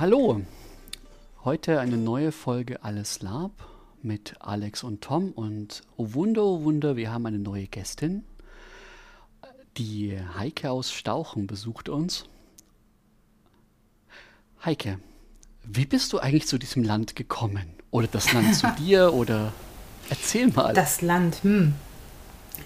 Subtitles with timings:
[0.00, 0.40] Hallo.
[1.44, 3.50] Heute eine neue Folge Alles Lab
[4.00, 5.30] mit Alex und Tom.
[5.30, 8.24] Und oh Wunder, oh Wunder, wir haben eine neue Gästin.
[9.76, 12.24] Die Heike aus Stauchen besucht uns.
[14.64, 15.00] Heike,
[15.64, 17.66] wie bist du eigentlich zu diesem Land gekommen?
[17.90, 19.12] Oder das Land zu dir?
[19.12, 19.52] Oder
[20.08, 20.72] erzähl mal.
[20.72, 21.74] Das Land, hm.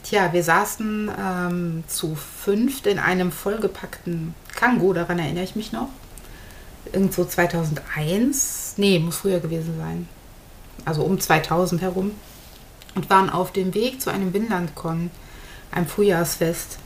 [0.05, 5.89] Tja, wir saßen ähm, zu fünft in einem vollgepackten Kango, daran erinnere ich mich noch.
[6.93, 10.09] Irgendwo 2001, nee, muss früher gewesen sein.
[10.85, 12.13] Also um 2000 herum.
[12.95, 15.11] Und waren auf dem Weg zu einem Winlandkon,
[15.73, 16.79] einem Frühjahrsfest.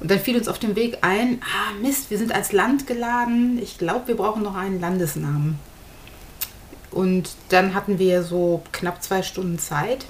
[0.00, 3.58] Und dann fiel uns auf dem Weg ein, ah Mist, wir sind als Land geladen.
[3.62, 5.58] Ich glaube, wir brauchen noch einen Landesnamen.
[6.90, 10.06] Und dann hatten wir so knapp zwei Stunden Zeit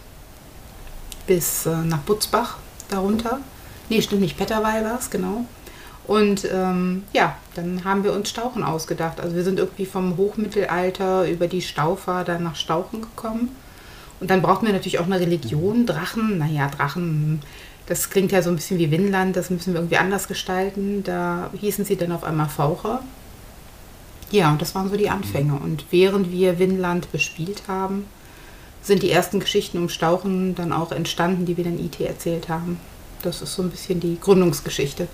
[1.27, 2.57] bis äh, nach Butzbach
[2.89, 3.41] darunter.
[3.89, 5.45] Nee, stimmt nicht, Petterweil war es, genau.
[6.13, 9.19] Und ähm, ja, dann haben wir uns Stauchen ausgedacht.
[9.19, 13.49] Also wir sind irgendwie vom Hochmittelalter über die Staufer nach Stauchen gekommen.
[14.21, 15.87] Und dann brauchten wir natürlich auch eine Religion.
[15.87, 17.41] Drachen, naja, Drachen,
[17.87, 21.03] das klingt ja so ein bisschen wie Winland, das müssen wir irgendwie anders gestalten.
[21.03, 23.03] Da hießen sie dann auf einmal Faucher.
[24.31, 25.55] Ja, und das waren so die Anfänge.
[25.55, 28.05] Und während wir Winland bespielt haben,
[28.83, 32.79] sind die ersten Geschichten um Stauchen dann auch entstanden, die wir dann IT erzählt haben.
[33.23, 35.09] Das ist so ein bisschen die Gründungsgeschichte.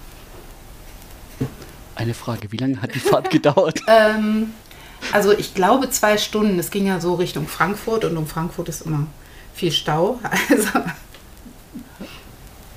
[1.99, 3.81] Eine Frage, wie lange hat die Fahrt gedauert?
[3.89, 4.55] ähm,
[5.11, 6.57] also ich glaube zwei Stunden.
[6.59, 9.09] Es ging ja so Richtung Frankfurt und um Frankfurt ist immer
[9.53, 10.21] viel Stau.
[10.49, 10.69] Also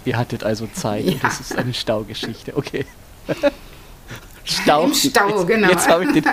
[0.03, 1.13] Ihr hattet also Zeit ja.
[1.21, 2.87] das ist eine Staugeschichte, okay.
[4.43, 4.85] Stau.
[4.85, 5.69] Im Stau, jetzt, genau.
[5.69, 6.25] Jetzt habe ich den.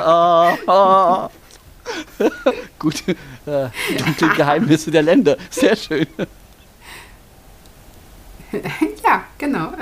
[0.00, 1.28] Oh, oh.
[2.78, 3.68] Gut, äh,
[3.98, 5.36] dunkle Geheimnisse der Länder.
[5.50, 6.06] Sehr schön.
[9.02, 9.72] Ja, genau.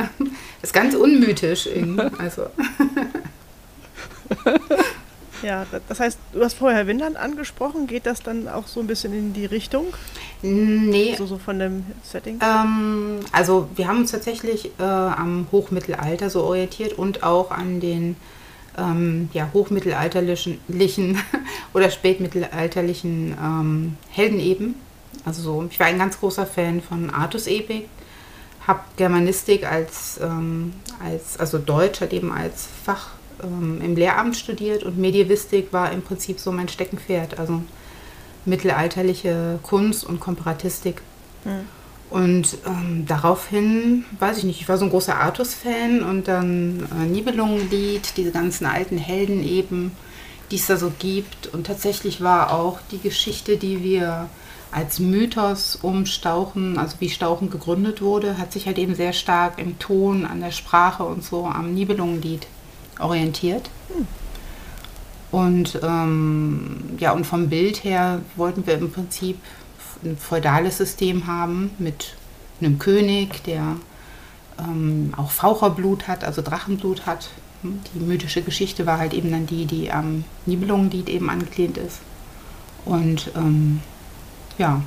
[0.67, 2.11] Ist ganz unmythisch irgendwie.
[2.19, 2.47] Also.
[5.45, 7.87] Ja, das heißt, du hast vorher Windland angesprochen.
[7.87, 9.87] Geht das dann auch so ein bisschen in die Richtung?
[10.43, 11.15] Nee.
[11.17, 12.41] So, so von dem Setting?
[12.43, 18.17] Ähm, also wir haben uns tatsächlich äh, am Hochmittelalter so orientiert und auch an den
[18.77, 20.59] ähm, ja, hochmittelalterlichen
[21.75, 24.75] oder spätmittelalterlichen ähm, Helden eben.
[25.25, 27.89] Also so, ich war ein ganz großer Fan von Artus-Epik,
[28.67, 30.73] habe Germanistik als, ähm,
[31.03, 33.11] als, also Deutsch halt eben als Fach
[33.43, 37.63] ähm, im Lehramt studiert und Medievistik war im Prinzip so mein Steckenpferd, also
[38.45, 41.03] mittelalterliche Kunst und Komparatistik.
[41.45, 41.67] Mhm.
[42.09, 47.07] Und ähm, daraufhin, weiß ich nicht, ich war so ein großer Artus-Fan und dann äh,
[47.07, 49.91] Nibelungenlied, diese ganzen alten Helden eben,
[50.53, 51.49] die es da so gibt.
[51.49, 54.29] Und tatsächlich war auch die Geschichte, die wir
[54.73, 59.59] als Mythos um Stauchen, also wie Stauchen gegründet wurde, hat sich halt eben sehr stark
[59.59, 62.47] im Ton, an der Sprache und so am Nibelungenlied
[62.99, 63.71] orientiert.
[63.89, 64.07] Hm.
[65.31, 69.39] Und ähm, ja, und vom Bild her wollten wir im Prinzip
[70.05, 72.15] ein feudales System haben mit
[72.61, 73.77] einem König, der
[74.59, 77.29] ähm, auch Faucherblut hat, also Drachenblut hat.
[77.63, 81.99] Hm, die mythische Geschichte war halt eben dann die, die am Nibelungenlied eben angelehnt ist.
[82.85, 83.81] Und ähm,
[84.59, 84.83] ja,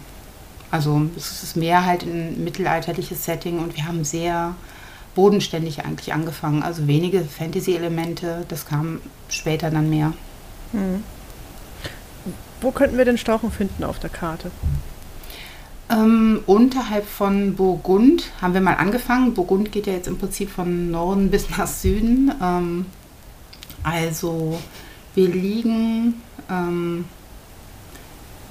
[0.72, 4.56] also es ist mehr halt ein mittelalterliches Setting und wir haben sehr
[5.16, 6.64] bodenständig eigentlich angefangen.
[6.64, 10.14] Also wenige Fantasy-Elemente, das kam später dann mehr.
[10.72, 11.04] Hm.
[12.62, 14.52] Wo könnten wir den Stauchen finden auf der Karte?
[15.90, 19.34] Ähm, unterhalb von Burgund haben wir mal angefangen.
[19.34, 22.32] Burgund geht ja jetzt im Prinzip von Norden bis nach Süden.
[22.42, 22.86] Ähm,
[23.82, 24.60] also
[25.16, 27.06] wir liegen, ähm,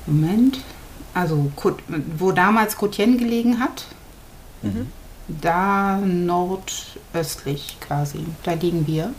[0.07, 0.61] Moment,
[1.19, 1.51] also
[2.17, 3.87] wo damals Cotien gelegen hat,
[4.63, 4.87] mhm.
[5.27, 9.13] da nordöstlich quasi, da liegen wir.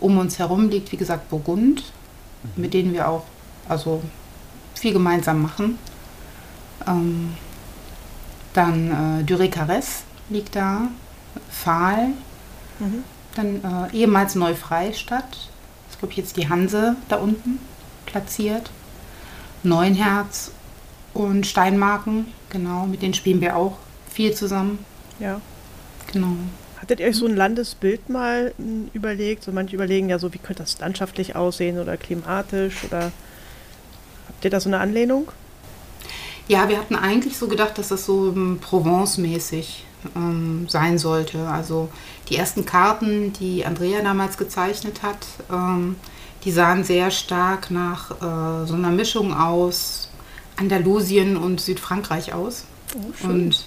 [0.00, 1.82] Um uns herum liegt, wie gesagt, Burgund,
[2.42, 2.62] mhm.
[2.62, 3.24] mit denen wir auch
[3.68, 4.02] also
[4.74, 5.78] viel gemeinsam machen.
[6.86, 7.34] Ähm,
[8.52, 10.88] dann äh, Durecares liegt da,
[11.50, 12.08] Pfahl,
[12.80, 13.04] mhm.
[13.34, 15.48] dann äh, ehemals Neufreistadt,
[15.88, 17.58] ist glaube ich jetzt die Hanse da unten
[18.04, 18.70] platziert,
[19.62, 20.50] Neunherz
[21.20, 23.76] und Steinmarken, genau, mit denen spielen wir auch
[24.10, 24.84] viel zusammen.
[25.18, 25.40] Ja.
[26.12, 26.34] Genau.
[26.80, 29.44] Hattet ihr euch so ein Landesbild mal hm, überlegt?
[29.44, 33.12] So manche überlegen ja so, wie könnte das landschaftlich aussehen oder klimatisch oder
[34.28, 35.30] habt ihr da so eine Anlehnung?
[36.48, 39.84] Ja, wir hatten eigentlich so gedacht, dass das so ähm, Provence-mäßig
[40.16, 41.46] ähm, sein sollte.
[41.46, 41.90] Also
[42.28, 45.96] die ersten Karten, die Andrea damals gezeichnet hat, ähm,
[46.44, 50.09] die sahen sehr stark nach äh, so einer Mischung aus
[50.60, 52.64] Andalusien und Südfrankreich aus.
[52.94, 53.64] Oh, und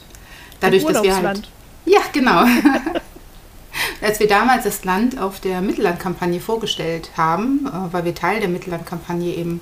[0.60, 1.50] dadurch, dass wir halt.
[1.86, 2.45] Ja, genau.
[4.01, 8.50] Als wir damals das Land auf der Mittellandkampagne vorgestellt haben, äh, weil wir Teil der
[8.50, 9.62] Mittellandkampagne eben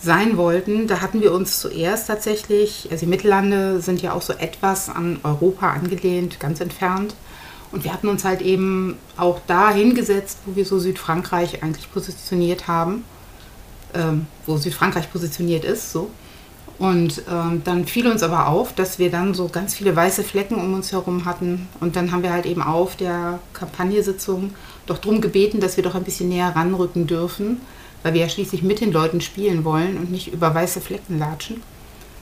[0.00, 4.34] sein wollten, da hatten wir uns zuerst tatsächlich, also die Mittellande sind ja auch so
[4.34, 7.14] etwas an Europa angelehnt, ganz entfernt.
[7.72, 12.68] Und wir hatten uns halt eben auch da hingesetzt, wo wir so Südfrankreich eigentlich positioniert
[12.68, 13.04] haben,
[13.94, 16.10] ähm, wo Südfrankreich positioniert ist, so.
[16.78, 20.56] Und ähm, dann fiel uns aber auf, dass wir dann so ganz viele weiße Flecken
[20.56, 21.68] um uns herum hatten.
[21.80, 24.54] Und dann haben wir halt eben auf der Kampagnesitzung
[24.86, 27.60] doch darum gebeten, dass wir doch ein bisschen näher ranrücken dürfen,
[28.02, 31.62] weil wir ja schließlich mit den Leuten spielen wollen und nicht über weiße Flecken latschen.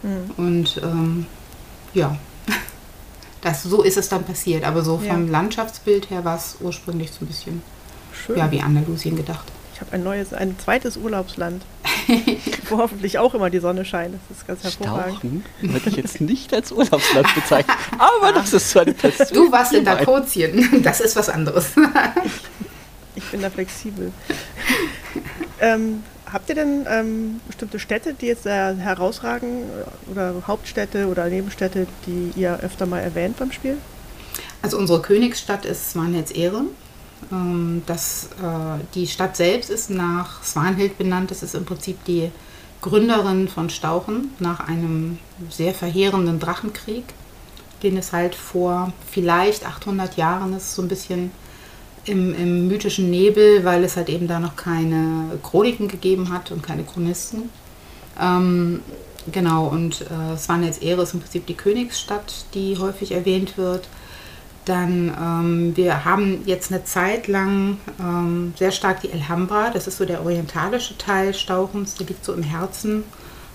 [0.03, 0.31] Mhm.
[0.37, 1.27] Und ähm,
[1.95, 2.17] ja,
[3.41, 4.65] das, so ist es dann passiert.
[4.65, 5.33] Aber so vom ja.
[5.33, 7.63] Landschaftsbild her war es ursprünglich so ein bisschen
[8.13, 8.37] Schön.
[8.37, 9.51] Ja, wie Andalusien gedacht.
[9.75, 11.63] Ich habe ein neues, ein zweites Urlaubsland.
[12.69, 14.15] wo hoffentlich auch immer die Sonne scheint.
[14.15, 15.17] Das ist ganz hervorragend.
[15.19, 17.77] Stauchen würde ich jetzt nicht als Urlaubsland bezeichnen.
[17.99, 19.27] Aber das ist so eine Person.
[19.33, 20.83] Du warst in Dakotien.
[20.83, 21.71] Das ist was anderes.
[23.15, 24.13] ich bin da flexibel.
[25.61, 26.03] ähm,
[26.33, 29.65] habt ihr denn ähm, bestimmte Städte, die jetzt äh, herausragen
[30.11, 33.79] oder Hauptstädte oder Nebenstädte, die ihr öfter mal erwähnt beim Spiel?
[34.63, 36.69] Also unsere Königsstadt ist Swanhetz-Ehren.
[37.31, 41.31] Ähm, das, äh, die Stadt selbst ist nach Swanhild benannt.
[41.31, 42.31] Das ist im Prinzip die
[42.81, 47.05] Gründerin von Stauchen nach einem sehr verheerenden Drachenkrieg,
[47.83, 51.31] den es halt vor vielleicht 800 Jahren ist, so ein bisschen
[52.05, 56.63] im, im mythischen Nebel, weil es halt eben da noch keine Chroniken gegeben hat und
[56.63, 57.51] keine Chronisten.
[58.21, 58.81] Ähm,
[59.31, 63.89] genau, und äh, Svanets Ehre ist im Prinzip die Königsstadt, die häufig erwähnt wird.
[64.65, 69.99] Dann, ähm, wir haben jetzt eine Zeit lang ähm, sehr stark die Alhambra, das ist
[69.99, 73.03] so der orientalische Teil Stauchens, der liegt so im Herzen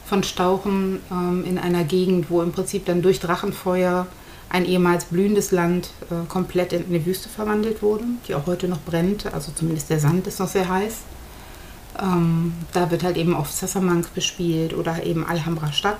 [0.06, 4.07] von Stauchen ähm, in einer Gegend, wo im Prinzip dann durch Drachenfeuer
[4.50, 8.81] ein ehemals blühendes Land äh, komplett in eine Wüste verwandelt wurde, die auch heute noch
[8.81, 10.95] brennt, also zumindest der Sand ist noch sehr heiß.
[12.01, 16.00] Ähm, da wird halt eben oft Sassamank bespielt oder eben Alhambra Stadt.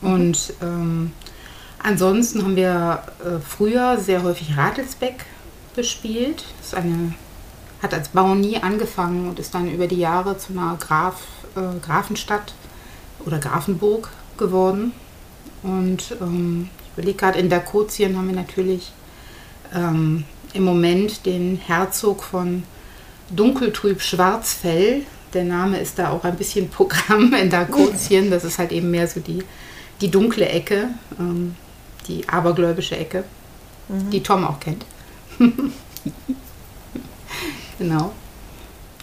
[0.00, 0.12] Mhm.
[0.12, 1.12] Und ähm,
[1.86, 5.24] Ansonsten haben wir äh, früher sehr häufig Ratelsbeck
[5.76, 6.42] bespielt.
[6.60, 7.14] Das eine,
[7.80, 11.22] hat als Baronie angefangen und ist dann über die Jahre zu einer Graf,
[11.54, 12.54] äh, Grafenstadt
[13.24, 14.94] oder Grafenburg geworden.
[15.62, 18.90] Und ähm, ich überlege gerade, in Dakotien haben wir natürlich
[19.72, 20.24] ähm,
[20.54, 22.64] im Moment den Herzog von
[23.30, 25.02] Dunkeltrüb Schwarzfell.
[25.34, 28.28] Der Name ist da auch ein bisschen Programm in Dakotien.
[28.28, 29.44] Das ist halt eben mehr so die,
[30.00, 30.88] die dunkle Ecke.
[31.20, 31.54] Ähm,
[32.08, 33.24] die abergläubische Ecke,
[33.88, 34.10] mhm.
[34.10, 34.84] die Tom auch kennt.
[37.78, 38.12] genau.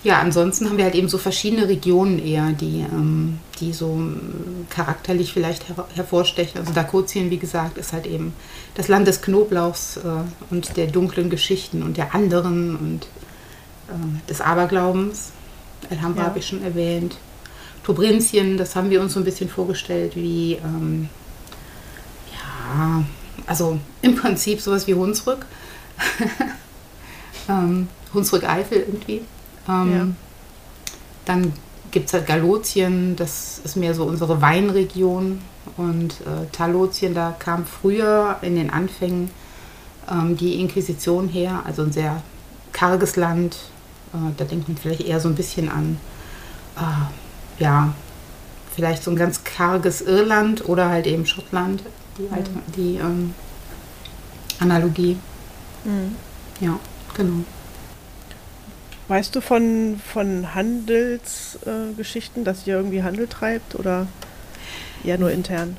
[0.03, 4.67] Ja, ansonsten haben wir halt eben so verschiedene Regionen eher, die, ähm, die so ähm,
[4.69, 6.59] charakterlich vielleicht her hervorstechen.
[6.59, 8.33] Also Dakotien, wie gesagt, ist halt eben
[8.75, 10.01] das Land des Knoblauchs äh,
[10.49, 13.03] und der dunklen Geschichten und der anderen und
[13.87, 15.31] äh, des Aberglaubens.
[15.89, 16.27] Alhambra ja.
[16.27, 17.15] habe ich schon erwähnt.
[17.85, 21.09] Tobrinzien, das haben wir uns so ein bisschen vorgestellt wie ähm,
[22.73, 23.03] ja,
[23.45, 25.45] also im Prinzip sowas wie Hunsrück.
[27.49, 29.21] ähm, Hunsrück-Eifel irgendwie.
[29.67, 30.07] Ähm, ja.
[31.25, 31.53] Dann
[31.91, 35.41] gibt es halt Galotien, das ist mehr so unsere Weinregion.
[35.77, 39.29] Und äh, Talotien, da kam früher in den Anfängen
[40.11, 42.21] ähm, die Inquisition her, also ein sehr
[42.71, 43.57] karges Land.
[44.13, 45.97] Äh, da denkt man vielleicht eher so ein bisschen an,
[46.75, 47.93] äh, ja,
[48.75, 51.83] vielleicht so ein ganz karges Irland oder halt eben Schottland
[52.17, 52.61] die, alte, mhm.
[52.75, 53.33] die ähm,
[54.59, 55.17] Analogie.
[55.83, 56.15] Mhm.
[56.59, 56.79] Ja,
[57.15, 57.43] genau.
[59.07, 64.07] Weißt du von, von Handelsgeschichten, äh, dass ihr irgendwie Handel treibt oder
[65.03, 65.77] eher nur intern?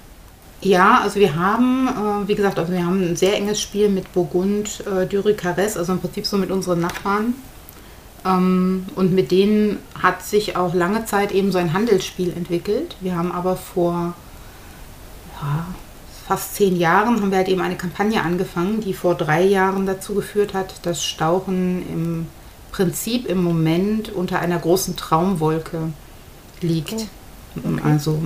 [0.61, 4.13] Ja, also wir haben, äh, wie gesagt, also wir haben ein sehr enges Spiel mit
[4.13, 7.35] Burgund, äh, Dury Carès, also im Prinzip so mit unseren Nachbarn.
[8.25, 12.97] Ähm, und mit denen hat sich auch lange Zeit eben so ein Handelsspiel entwickelt.
[13.01, 14.15] Wir haben aber vor
[15.41, 15.67] ja,
[16.27, 20.15] fast zehn Jahren haben wir halt eben eine Kampagne angefangen, die vor drei Jahren dazu
[20.15, 22.27] geführt hat, dass Stauchen im
[22.73, 25.93] Prinzip im Moment unter einer großen Traumwolke
[26.61, 27.07] liegt.
[27.57, 27.81] Oh, okay.
[27.85, 28.21] Also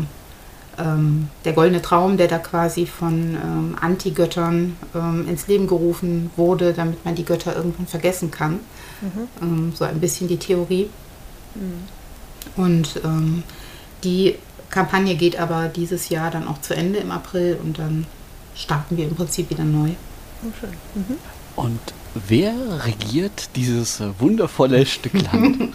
[0.79, 6.73] ähm, der goldene Traum, der da quasi von ähm, Antigöttern ähm, ins Leben gerufen wurde,
[6.73, 8.61] damit man die Götter irgendwann vergessen kann.
[9.01, 9.29] Mhm.
[9.43, 10.89] Ähm, so ein bisschen die Theorie.
[11.55, 12.63] Mhm.
[12.63, 13.43] Und ähm,
[14.05, 14.37] die
[14.71, 18.07] Kampagne geht aber dieses Jahr dann auch zu Ende im April und dann
[18.55, 19.91] starten wir im Prinzip wieder neu.
[20.43, 20.71] Oh, schön.
[20.95, 21.17] Mhm.
[21.57, 21.81] Und
[22.29, 25.73] wer regiert dieses wundervolle Stück Land?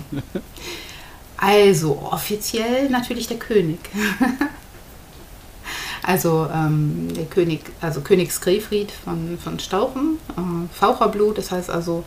[1.38, 3.80] also offiziell natürlich der König.
[6.04, 12.04] also ähm, der König, also König Skrefried von, von Stauchen, äh, Faucherblut, das heißt also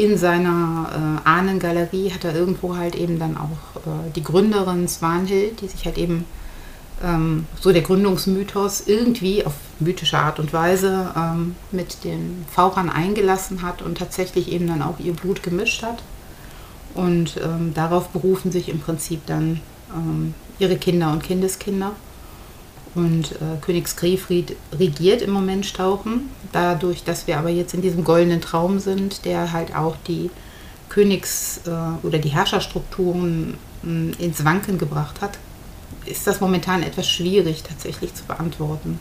[0.00, 5.60] in seiner äh, Ahnengalerie hat er irgendwo halt eben dann auch äh, die Gründerin Swanhild,
[5.60, 6.24] die sich halt eben
[7.04, 13.62] ähm, so der Gründungsmythos irgendwie auf mythische Art und Weise ähm, mit den Fauchern eingelassen
[13.62, 16.02] hat und tatsächlich eben dann auch ihr Blut gemischt hat.
[16.94, 19.60] Und ähm, darauf berufen sich im Prinzip dann
[19.94, 21.92] ähm, ihre Kinder und Kindeskinder.
[22.94, 26.30] Und äh, Königsgriefried regiert im Moment Stauchen.
[26.52, 30.30] Dadurch, dass wir aber jetzt in diesem goldenen Traum sind, der halt auch die
[30.88, 33.54] Königs- äh, oder die Herrscherstrukturen
[33.84, 35.38] äh, ins Wanken gebracht hat,
[36.04, 38.98] ist das momentan etwas schwierig tatsächlich zu beantworten.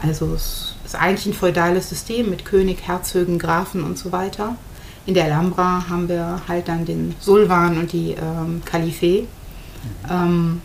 [0.00, 4.56] Also es ist eigentlich ein feudales System mit König, Herzögen, Grafen und so weiter.
[5.06, 9.24] In der Alhambra haben wir halt dann den Sulvan und die ähm, Kalife.
[10.08, 10.60] Ähm,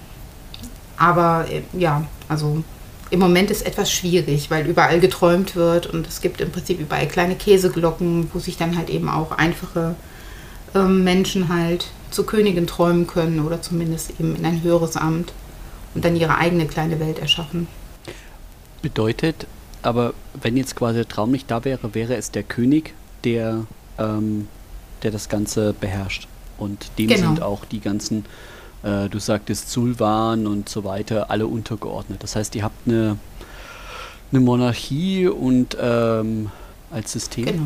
[1.04, 2.64] aber äh, ja, also
[3.10, 7.08] im Moment ist etwas schwierig, weil überall geträumt wird und es gibt im Prinzip überall
[7.08, 9.96] kleine Käseglocken, wo sich dann halt eben auch einfache
[10.74, 15.34] ähm, Menschen halt zur Königin träumen können oder zumindest eben in ein höheres Amt
[15.94, 17.68] und dann ihre eigene kleine Welt erschaffen.
[18.82, 19.46] Bedeutet,
[19.82, 22.94] aber wenn jetzt quasi der Traum nicht da wäre, wäre es der König,
[23.26, 23.66] der,
[24.00, 24.48] ähm,
[25.04, 26.28] der das Ganze beherrscht.
[26.58, 27.28] Und dem genau.
[27.28, 28.26] sind auch die ganzen,
[28.84, 32.22] äh, du sagtest Sulvan und so weiter, alle untergeordnet.
[32.22, 33.18] Das heißt, ihr habt eine,
[34.32, 36.52] eine Monarchie und ähm,
[36.92, 37.46] als System.
[37.46, 37.64] Genau.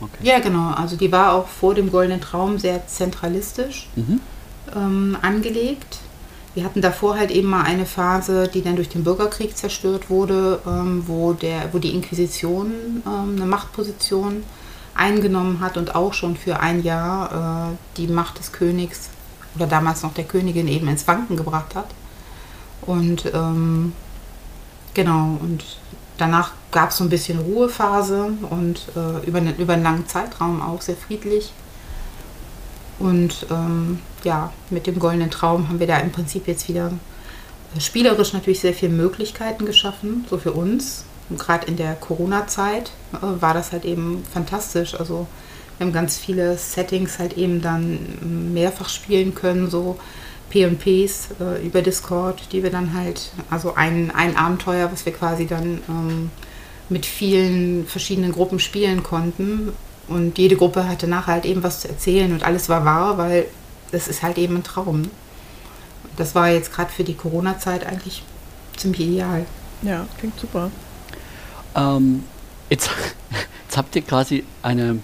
[0.00, 0.18] Okay.
[0.22, 0.70] Ja, genau.
[0.70, 4.20] Also die war auch vor dem Goldenen Traum sehr zentralistisch mhm.
[4.74, 5.98] ähm, angelegt.
[6.54, 10.60] Wir hatten davor halt eben mal eine Phase, die dann durch den Bürgerkrieg zerstört wurde,
[10.66, 14.42] ähm, wo, der, wo die Inquisition ähm, eine Machtposition
[14.94, 19.10] eingenommen hat und auch schon für ein Jahr äh, die Macht des Königs
[19.56, 21.88] oder damals noch der Königin eben ins Wanken gebracht hat.
[22.82, 23.92] Und ähm,
[24.94, 25.64] genau, und
[26.18, 30.62] danach gab es so ein bisschen Ruhephase und äh, über, ne, über einen langen Zeitraum
[30.62, 31.52] auch sehr friedlich.
[32.98, 36.92] Und ähm, ja, mit dem goldenen Traum haben wir da im Prinzip jetzt wieder
[37.74, 41.04] äh, spielerisch natürlich sehr viele Möglichkeiten geschaffen, so für uns.
[41.28, 44.98] Und gerade in der Corona-Zeit äh, war das halt eben fantastisch.
[44.98, 45.26] Also
[45.80, 49.98] wir haben ganz viele Settings halt eben dann mehrfach spielen können, so
[50.50, 55.46] P&Ps äh, über Discord, die wir dann halt, also ein, ein Abenteuer, was wir quasi
[55.46, 56.30] dann ähm,
[56.90, 59.72] mit vielen verschiedenen Gruppen spielen konnten,
[60.06, 63.46] und jede Gruppe hatte nachher halt eben was zu erzählen und alles war wahr, weil
[63.90, 65.08] das ist halt eben ein Traum.
[66.18, 68.22] Das war jetzt gerade für die Corona-Zeit eigentlich
[68.76, 69.46] ziemlich ideal.
[69.80, 70.70] Ja, klingt super.
[71.74, 72.24] Ähm,
[72.68, 72.90] jetzt,
[73.64, 74.98] jetzt habt ihr quasi eine,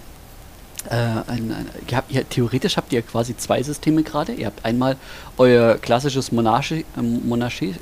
[0.89, 4.33] äh, ein, ein, habt, ihr, theoretisch habt ihr quasi zwei Systeme gerade.
[4.33, 4.95] Ihr habt einmal
[5.37, 7.75] euer klassisches Monarchie, äh, Monarchie,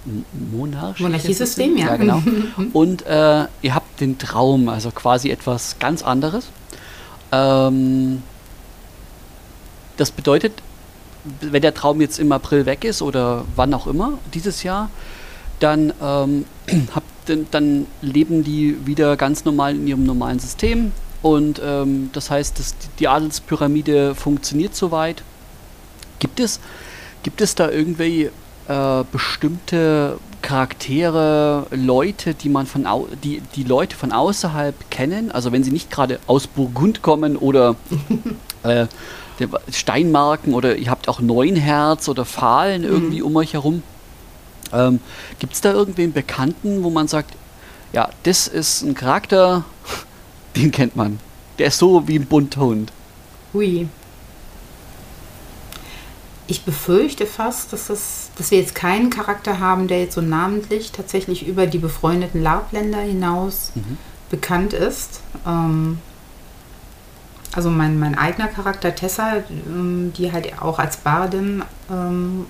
[0.52, 1.88] Monarchie Monarchiesystem, ja.
[1.88, 1.96] ja.
[1.98, 2.22] genau.
[2.74, 6.48] Und äh, ihr habt den Traum, also quasi etwas ganz anderes.
[7.32, 8.24] Ähm,
[9.98, 10.54] das bedeutet,
[11.42, 14.90] wenn der Traum jetzt im April weg ist oder wann auch immer dieses Jahr,
[15.60, 16.46] dann, ähm,
[16.96, 17.04] hab,
[17.52, 20.92] dann leben die wieder ganz normal in ihrem normalen System
[21.26, 25.24] und ähm, das heißt, dass die Adelspyramide funktioniert soweit.
[26.20, 26.60] Gibt es,
[27.24, 28.30] gibt es da irgendwie
[28.68, 35.52] äh, bestimmte Charaktere, Leute, die man von au die, die Leute von außerhalb kennen, also
[35.52, 37.76] wenn sie nicht gerade aus Burgund kommen oder
[38.62, 38.86] äh,
[39.72, 42.88] Steinmarken oder ihr habt auch Neunherz oder Fahlen mhm.
[42.88, 43.26] irgendwie mhm.
[43.26, 43.82] um euch herum.
[44.72, 45.00] Ähm,
[45.40, 47.32] Gibt es da irgendwen Bekannten, wo man sagt,
[47.94, 49.64] ja, das ist ein Charakter,
[50.56, 51.20] den kennt man.
[51.60, 52.92] Der ist so wie ein bunter Hund.
[53.54, 53.88] Hui.
[56.48, 60.92] Ich befürchte fast, dass, das, dass wir jetzt keinen Charakter haben, der jetzt so namentlich
[60.92, 63.98] tatsächlich über die befreundeten Labländer hinaus mhm.
[64.30, 65.22] bekannt ist.
[65.48, 65.98] Ähm,
[67.56, 72.46] also mein, mein eigener Charakter Tessa, ähm, die halt auch als Bardin ähm,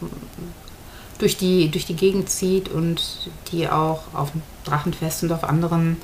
[1.19, 5.97] durch, die, durch die Gegend zieht und die auch auf dem Drachenfest und auf anderen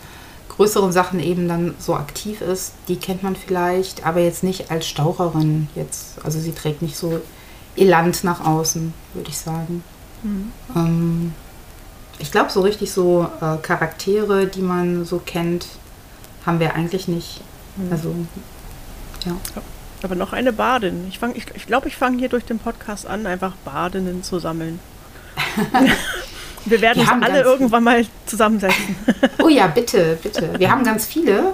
[0.51, 4.87] größeren Sachen eben dann so aktiv ist, die kennt man vielleicht, aber jetzt nicht als
[4.87, 6.23] Staucherin jetzt.
[6.23, 7.21] Also sie trägt nicht so
[7.75, 9.83] Eland nach außen, würde ich sagen.
[10.23, 10.51] Mhm.
[10.75, 11.33] Ähm,
[12.19, 15.65] ich glaube, so richtig so äh, Charaktere, die man so kennt,
[16.45, 17.41] haben wir eigentlich nicht.
[17.77, 17.91] Mhm.
[17.91, 18.15] Also,
[19.25, 19.35] ja.
[20.03, 21.07] Aber noch eine Badin.
[21.07, 24.39] Ich glaube, ich, ich, glaub, ich fange hier durch den Podcast an, einfach Badinnen zu
[24.39, 24.79] sammeln.
[26.65, 28.95] wir werden wir uns alle irgendwann mal zusammensetzen.
[29.43, 30.57] oh ja, bitte, bitte.
[30.57, 31.53] Wir haben ganz viele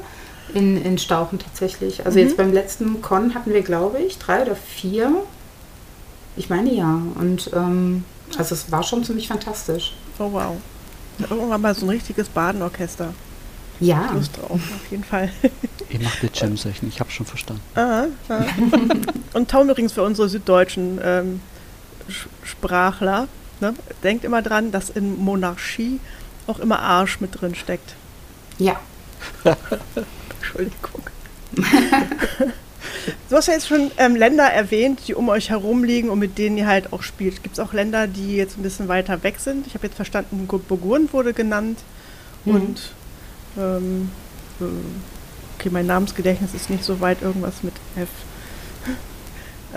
[0.53, 2.05] in, in Stauchen tatsächlich.
[2.05, 2.25] Also mhm.
[2.25, 5.23] jetzt beim letzten Con hatten wir, glaube ich, drei oder vier.
[6.35, 7.01] Ich meine ja.
[7.15, 8.03] Und ähm,
[8.37, 9.93] also es war schon ziemlich fantastisch.
[10.19, 10.57] Oh wow.
[11.29, 13.13] Irgendwann mal so ein richtiges Badenorchester.
[13.79, 14.11] Ja.
[14.13, 15.29] Lust drauf, auf jeden Fall.
[15.89, 17.61] Ihr macht die Jam-Session, ich habe schon verstanden.
[17.75, 18.43] Ah, ah.
[19.33, 21.41] Und Tom übrigens für unsere süddeutschen ähm,
[22.43, 23.27] Sprachler,
[23.61, 23.73] ne?
[24.03, 25.99] denkt immer dran, dass in Monarchie
[26.47, 27.95] auch immer Arsch mit drin steckt.
[28.57, 28.79] Ja.
[30.39, 31.01] Entschuldigung.
[33.29, 36.37] du hast ja jetzt schon ähm, Länder erwähnt, die um euch herum liegen und mit
[36.37, 37.43] denen ihr halt auch spielt.
[37.43, 39.67] Gibt es auch Länder, die jetzt ein bisschen weiter weg sind?
[39.67, 41.79] Ich habe jetzt verstanden, Burgund wurde genannt
[42.45, 42.55] mhm.
[42.55, 42.81] und
[43.57, 44.11] ähm,
[44.59, 44.65] äh,
[45.57, 48.09] okay, mein Namensgedächtnis ist nicht so weit, irgendwas mit F.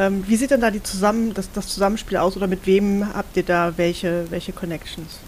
[0.00, 3.36] Ähm, wie sieht denn da die zusammen, das, das Zusammenspiel aus oder mit wem habt
[3.36, 5.18] ihr da welche, welche Connections?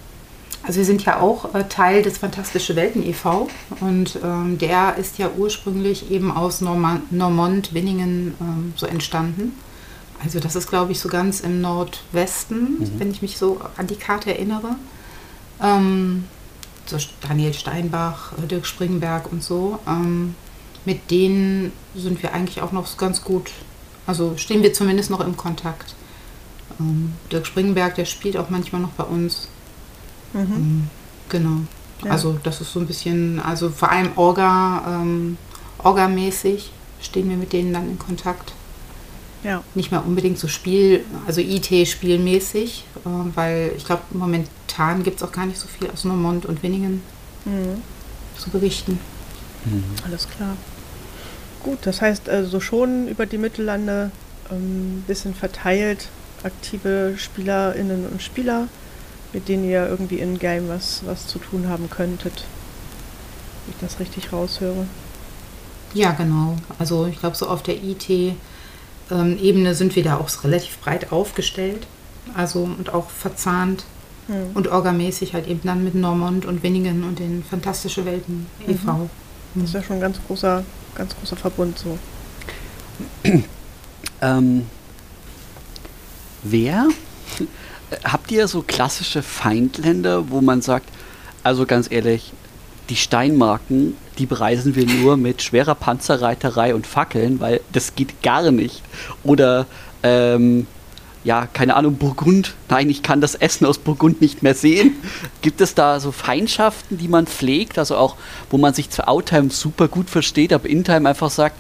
[0.63, 3.49] Also wir sind ja auch äh, Teil des Fantastische Welten e.V.
[3.81, 9.53] und ähm, der ist ja ursprünglich eben aus Normand, Normand Winningen ähm, so entstanden.
[10.25, 12.91] Also das ist, glaube ich, so ganz im Nordwesten, mhm.
[12.97, 14.77] wenn ich mich so an die Karte erinnere.
[15.61, 16.25] Ähm,
[16.87, 19.81] so Daniel Steinbach, äh, Dirk Springberg und so.
[19.87, 20.35] Ähm,
[20.87, 23.51] mit denen sind wir eigentlich auch noch ganz gut,
[24.07, 25.95] also stehen wir zumindest noch im Kontakt.
[26.81, 29.49] Ähm, Dirk Springberg, der spielt auch manchmal noch bei uns.
[30.33, 30.41] Mhm.
[30.41, 30.91] Ähm,
[31.29, 31.57] genau.
[32.05, 32.13] Ja.
[32.13, 35.39] Also das ist so ein bisschen, also vor allem Orga, ähm,
[35.79, 38.53] Orga-mäßig stehen wir mit denen dann in Kontakt.
[39.45, 39.63] Ja.
[39.75, 45.33] Nicht mehr unbedingt so Spiel, also IT-spielmäßig, äh, weil ich glaube, momentan gibt es auch
[45.33, 47.03] gar nicht so viel aus Normont und Winningen
[47.45, 47.83] mhm.
[48.39, 48.99] zu berichten.
[49.65, 49.85] Mhm.
[50.05, 50.57] Alles klar.
[51.63, 54.11] Gut, das heißt also schon über die Mittellande
[54.51, 56.09] ein ähm, bisschen verteilt
[56.43, 58.69] aktive Spielerinnen und Spieler
[59.33, 62.45] mit denen ihr irgendwie in Game was, was zu tun haben könntet.
[63.65, 64.87] Wenn ich das richtig raushöre.
[65.95, 66.57] Ja, genau.
[66.79, 71.87] Also ich glaube, so auf der IT-Ebene sind wir da auch relativ breit aufgestellt.
[72.35, 73.85] Also und auch verzahnt
[74.29, 74.51] hm.
[74.55, 78.93] und orgamäßig halt eben dann mit Normond und Winningen und den Fantastische Welten e.V.
[78.93, 79.11] Mhm.
[79.55, 81.99] Das ist ja schon ein ganz großer, ganz großer Verbund so.
[84.23, 84.67] ähm,
[86.43, 86.89] wer
[88.05, 90.89] habt ihr so klassische Feindländer, wo man sagt,
[91.43, 92.33] also ganz ehrlich,
[92.89, 98.51] die Steinmarken, die bereisen wir nur mit schwerer Panzerreiterei und Fackeln, weil das geht gar
[98.51, 98.83] nicht.
[99.25, 99.67] Oder,
[100.03, 100.67] ähm,
[101.25, 102.55] ja, keine Ahnung, Burgund.
[102.69, 104.97] Nein, ich kann das Essen aus Burgund nicht mehr sehen.
[105.41, 107.79] Gibt es da so Feindschaften, die man pflegt?
[107.79, 108.17] Also auch,
[108.51, 111.57] wo man sich zu Outtime super gut versteht, aber Intime einfach sagt,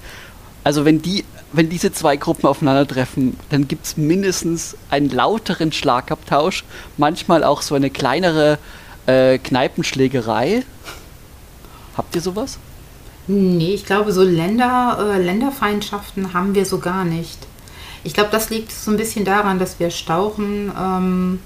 [0.64, 6.64] also wenn die wenn diese zwei Gruppen aufeinandertreffen, dann gibt es mindestens einen lauteren Schlagabtausch,
[6.96, 8.58] manchmal auch so eine kleinere
[9.06, 10.64] äh, Kneipenschlägerei.
[11.96, 12.58] Habt ihr sowas?
[13.26, 17.38] Nee, ich glaube, so Länder, äh, Länderfeindschaften haben wir so gar nicht.
[18.04, 21.40] Ich glaube, das liegt so ein bisschen daran, dass wir Stauchen ähm,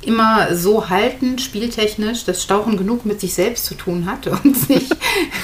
[0.00, 4.88] immer so halten, spieltechnisch, dass Stauchen genug mit sich selbst zu tun hat und sich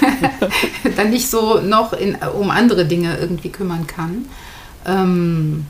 [0.97, 4.27] dann nicht so noch in, um andere Dinge irgendwie kümmern kann.
[4.87, 5.67] Ähm,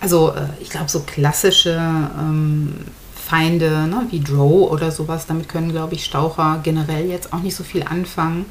[0.00, 1.76] also äh, ich glaube, so klassische
[2.18, 2.74] ähm,
[3.14, 7.56] Feinde ne, wie Drow oder sowas, damit können, glaube ich, Staucher generell jetzt auch nicht
[7.56, 8.44] so viel anfangen.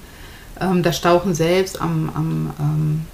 [0.60, 3.06] Ähm, das Stauchen selbst am, am ähm,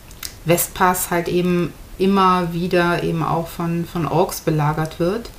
[0.46, 5.30] Westpass halt eben immer wieder eben auch von, von Orks belagert wird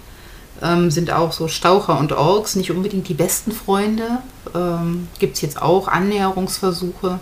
[0.63, 4.19] ähm, sind auch so Staucher und Orks nicht unbedingt die besten Freunde.
[4.55, 7.21] Ähm, Gibt es jetzt auch Annäherungsversuche,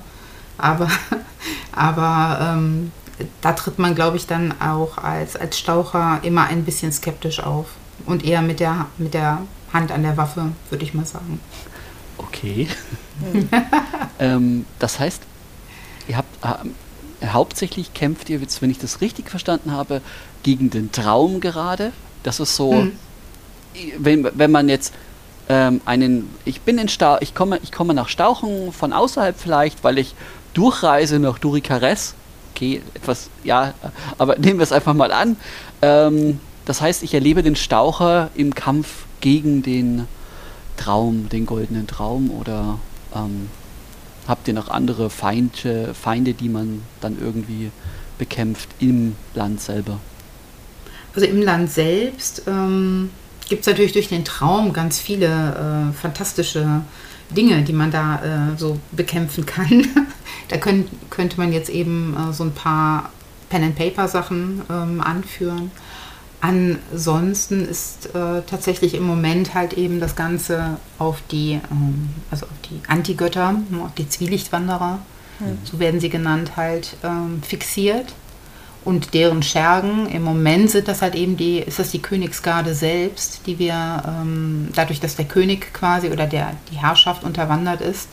[0.56, 0.88] aber,
[1.72, 2.92] aber ähm,
[3.40, 7.66] da tritt man, glaube ich, dann auch als, als Staucher immer ein bisschen skeptisch auf
[8.06, 11.40] und eher mit der, mit der Hand an der Waffe, würde ich mal sagen.
[12.16, 12.68] Okay.
[14.18, 15.22] ähm, das heißt,
[16.08, 16.68] ihr habt äh,
[17.24, 20.00] hauptsächlich kämpft ihr, wenn ich das richtig verstanden habe,
[20.42, 21.92] gegen den Traum gerade.
[22.22, 22.92] Das ist so hm
[23.98, 24.94] wenn, wenn man jetzt
[25.48, 29.84] ähm, einen, ich bin in Stau, ich komme, ich komme nach Stauchen von außerhalb vielleicht,
[29.84, 30.14] weil ich
[30.54, 32.14] durchreise nach Duricares.
[32.54, 33.74] Okay, etwas, ja,
[34.18, 35.36] aber nehmen wir es einfach mal an.
[35.82, 40.06] Ähm, das heißt, ich erlebe den Staucher im Kampf gegen den
[40.76, 42.78] Traum, den goldenen Traum oder
[43.14, 43.48] ähm,
[44.28, 47.70] habt ihr noch andere Feinde, Feinde, die man dann irgendwie
[48.18, 49.98] bekämpft im Land selber?
[51.14, 53.10] Also im Land selbst ähm,
[53.48, 56.82] gibt es natürlich durch den Traum ganz viele äh, fantastische
[57.30, 59.86] Dinge, die man da äh, so bekämpfen kann.
[60.48, 63.10] da könnt, könnte man jetzt eben äh, so ein paar
[63.48, 65.70] Pen-and-Paper-Sachen ähm, anführen.
[66.40, 72.52] Ansonsten ist äh, tatsächlich im Moment halt eben das Ganze auf die, ähm, also auf
[72.70, 75.00] die Antigötter, auf die Zwielichtwanderer,
[75.40, 75.58] mhm.
[75.64, 78.14] so werden sie genannt, halt ähm, fixiert
[78.84, 80.08] und deren Schergen.
[80.08, 84.68] Im Moment sind das halt eben die, ist das die Königsgarde selbst, die wir ähm,
[84.76, 88.08] dadurch, dass der König quasi oder der, die Herrschaft unterwandert ist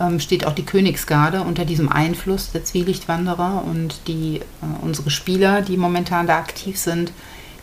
[0.00, 4.42] ähm, steht auch die Königsgarde unter diesem Einfluss der Zwielichtwanderer und die, äh,
[4.82, 7.12] unsere Spieler, die momentan da aktiv sind,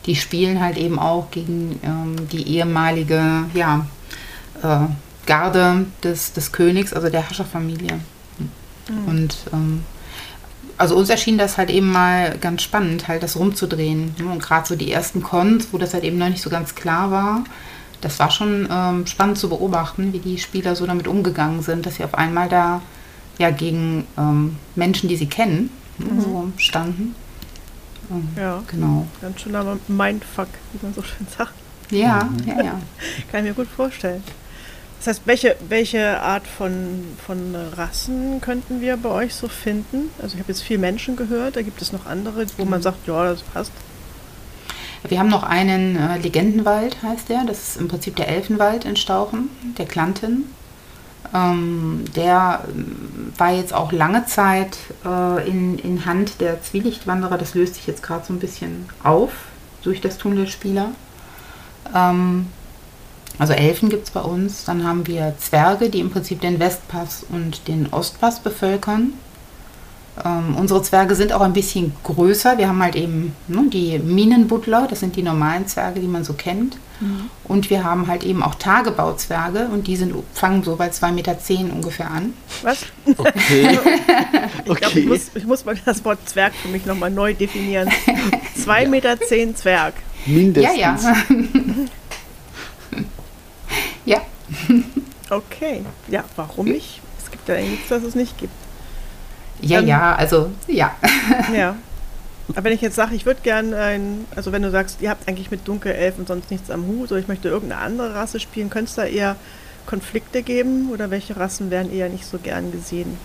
[0.05, 3.85] die spielen halt eben auch gegen ähm, die ehemalige ja,
[4.63, 4.87] äh,
[5.25, 7.99] Garde des, des Königs, also der Herrscherfamilie.
[8.89, 9.05] Mhm.
[9.07, 9.83] Und ähm,
[10.77, 14.15] also uns erschien das halt eben mal ganz spannend, halt das rumzudrehen.
[14.19, 17.11] Und gerade so die ersten Cons, wo das halt eben noch nicht so ganz klar
[17.11, 17.43] war,
[18.01, 21.95] das war schon ähm, spannend zu beobachten, wie die Spieler so damit umgegangen sind, dass
[21.95, 22.81] sie auf einmal da
[23.37, 26.21] ja gegen ähm, Menschen, die sie kennen, mhm.
[26.21, 27.15] so standen.
[28.35, 29.07] Ja, genau.
[29.21, 31.53] Ganz schöner Mindfuck, wie man so schön sagt.
[31.89, 32.47] Ja, mhm.
[32.47, 32.81] ja, ja.
[33.31, 34.23] Kann ich mir gut vorstellen.
[34.99, 40.11] Das heißt, welche, welche Art von, von Rassen könnten wir bei euch so finden?
[40.21, 42.83] Also ich habe jetzt viel Menschen gehört, da gibt es noch andere, wo man mhm.
[42.83, 43.71] sagt, ja, das passt.
[45.07, 47.43] Wir haben noch einen äh, Legendenwald, heißt der.
[47.45, 50.53] Das ist im Prinzip der Elfenwald in Stauchen, der Klanten.
[51.33, 57.37] Ähm, der ähm, war jetzt auch lange Zeit äh, in, in Hand der Zwielichtwanderer.
[57.37, 59.31] Das löst sich jetzt gerade so ein bisschen auf
[59.83, 60.91] durch das Tun der Spieler.
[61.95, 62.47] Ähm,
[63.39, 64.65] also Elfen gibt es bei uns.
[64.65, 69.13] Dann haben wir Zwerge, die im Prinzip den Westpass und den Ostpass bevölkern.
[70.23, 72.57] Ähm, unsere Zwerge sind auch ein bisschen größer.
[72.57, 76.33] Wir haben halt eben ne, die Minenbuddler, das sind die normalen Zwerge, die man so
[76.33, 76.77] kennt.
[76.99, 77.29] Mhm.
[77.45, 81.37] Und wir haben halt eben auch Tagebauzwerge und die sind, fangen so bei 2,10 Meter
[81.73, 82.33] ungefähr an.
[82.61, 82.85] Was?
[83.05, 83.79] Okay.
[84.65, 87.89] ich, glaub, ich, muss, ich muss mal das Wort Zwerg für mich nochmal neu definieren.
[88.57, 89.93] 2,10 Meter zehn Zwerg.
[90.25, 90.77] Mindestens.
[90.77, 91.15] Ja, ja.
[94.19, 94.21] ja.
[95.29, 95.83] Okay.
[96.09, 97.01] Ja, warum nicht?
[97.23, 98.53] Es gibt ja nichts, was es nicht gibt.
[99.61, 100.95] Ja, ähm, ja, also ja.
[101.53, 101.75] Ja.
[102.49, 105.27] Aber wenn ich jetzt sage, ich würde gerne ein, also wenn du sagst, ihr habt
[105.27, 108.89] eigentlich mit Dunkelelfen sonst nichts am Hut oder ich möchte irgendeine andere Rasse spielen, könnte
[108.89, 109.35] es da eher
[109.85, 113.17] Konflikte geben oder welche Rassen werden eher nicht so gern gesehen?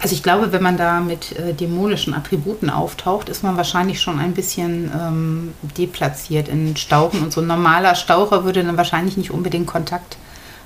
[0.00, 4.18] Also ich glaube, wenn man da mit äh, dämonischen Attributen auftaucht, ist man wahrscheinlich schon
[4.18, 9.30] ein bisschen ähm, deplatziert in Stauchen und so ein normaler Staucher würde dann wahrscheinlich nicht
[9.30, 10.16] unbedingt Kontakt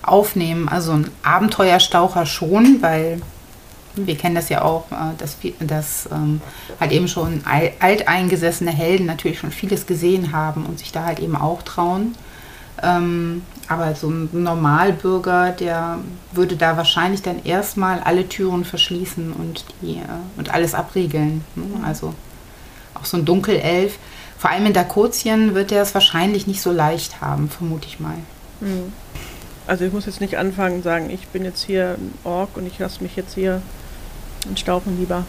[0.00, 0.68] aufnehmen.
[0.68, 3.20] Also ein Abenteuerstaucher schon, weil
[3.96, 6.40] wir kennen das ja auch, äh, dass, dass ähm,
[6.78, 7.42] halt eben schon
[7.80, 12.14] alteingesessene Helden natürlich schon vieles gesehen haben und sich da halt eben auch trauen.
[12.82, 15.98] Ähm, aber so ein Normalbürger, der
[16.32, 20.02] würde da wahrscheinlich dann erstmal alle Türen verschließen und, die, äh,
[20.36, 21.44] und alles abriegeln.
[21.54, 21.64] Ne?
[21.78, 21.84] Mhm.
[21.84, 22.14] Also
[22.94, 23.98] auch so ein Dunkelelf.
[24.38, 28.16] Vor allem in Dakotien wird er es wahrscheinlich nicht so leicht haben, vermute ich mal.
[28.60, 28.92] Mhm.
[29.66, 32.66] Also ich muss jetzt nicht anfangen und sagen, ich bin jetzt hier ein Ork und
[32.66, 33.62] ich lasse mich jetzt hier
[34.48, 35.24] und Stauchen lieber?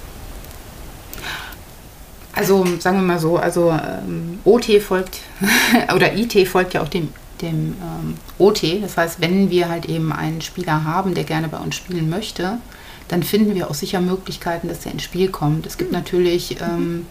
[2.34, 5.21] Also sagen wir mal so, also ähm, OT folgt
[5.95, 7.10] oder IT folgt ja auch dem,
[7.41, 8.84] dem ähm, OT.
[8.84, 12.60] Das heißt, wenn wir halt eben einen Spieler haben, der gerne bei uns spielen möchte,
[13.08, 15.65] dann finden wir auch sicher Möglichkeiten, dass er ins Spiel kommt.
[15.65, 17.08] Es gibt natürlich ähm,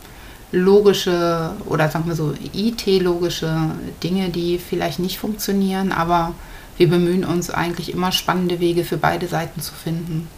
[0.53, 6.35] logische oder sagen wir so IT-logische Dinge, die vielleicht nicht funktionieren, aber
[6.77, 10.29] wir bemühen uns eigentlich immer spannende Wege für beide Seiten zu finden.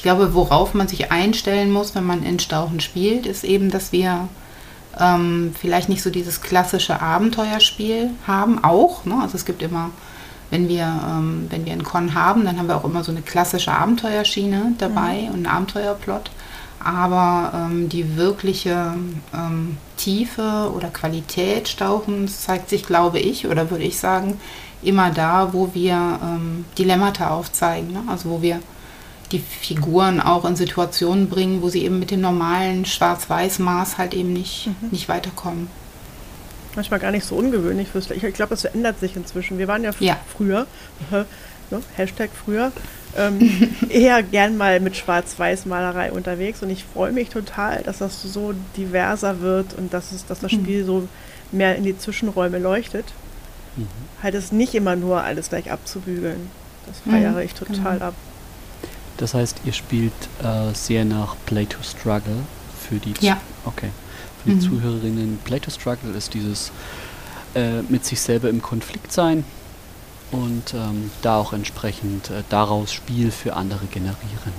[0.00, 3.92] Ich glaube, worauf man sich einstellen muss, wenn man in Stauchen spielt, ist eben, dass
[3.92, 4.30] wir
[4.98, 9.04] ähm, vielleicht nicht so dieses klassische Abenteuerspiel haben, auch.
[9.04, 9.18] Ne?
[9.20, 9.90] Also es gibt immer,
[10.48, 13.20] wenn wir, ähm, wenn wir einen Con haben, dann haben wir auch immer so eine
[13.20, 15.28] klassische Abenteuerschiene dabei mhm.
[15.28, 16.30] und einen Abenteuerplot.
[16.82, 18.94] Aber ähm, die wirkliche
[19.34, 24.40] ähm, Tiefe oder Qualität Stauchens zeigt sich, glaube ich, oder würde ich sagen,
[24.80, 27.92] immer da, wo wir ähm, Dilemmata aufzeigen.
[27.92, 28.02] Ne?
[28.08, 28.60] Also wo wir
[29.32, 34.32] die Figuren auch in Situationen bringen, wo sie eben mit dem normalen Schwarz-Weiß-Maß halt eben
[34.32, 34.88] nicht, mhm.
[34.90, 35.68] nicht weiterkommen.
[36.74, 39.58] Manchmal gar nicht so ungewöhnlich fürs Ich glaube, das verändert sich inzwischen.
[39.58, 40.18] Wir waren ja, ja.
[40.36, 40.66] früher,
[41.10, 42.72] ne, Hashtag früher,
[43.16, 48.54] ähm, eher gern mal mit Schwarz-Weiß-Malerei unterwegs und ich freue mich total, dass das so
[48.76, 50.60] diverser wird und dass, es, dass das mhm.
[50.60, 51.08] Spiel so
[51.50, 53.06] mehr in die Zwischenräume leuchtet.
[53.76, 53.88] Mhm.
[54.22, 56.50] Halt es nicht immer nur alles gleich abzubügeln.
[56.86, 58.06] Das feiere mhm, ich total genau.
[58.06, 58.14] ab.
[59.20, 62.38] Das heißt, ihr spielt äh, sehr nach Play to Struggle
[62.88, 63.38] für die, ja.
[63.66, 63.90] okay.
[64.42, 64.60] für die mhm.
[64.62, 65.38] Zuhörerinnen.
[65.44, 66.72] Play to Struggle ist dieses
[67.54, 69.44] äh, mit sich selber im Konflikt sein
[70.32, 74.54] und ähm, da auch entsprechend äh, daraus Spiel für andere generieren.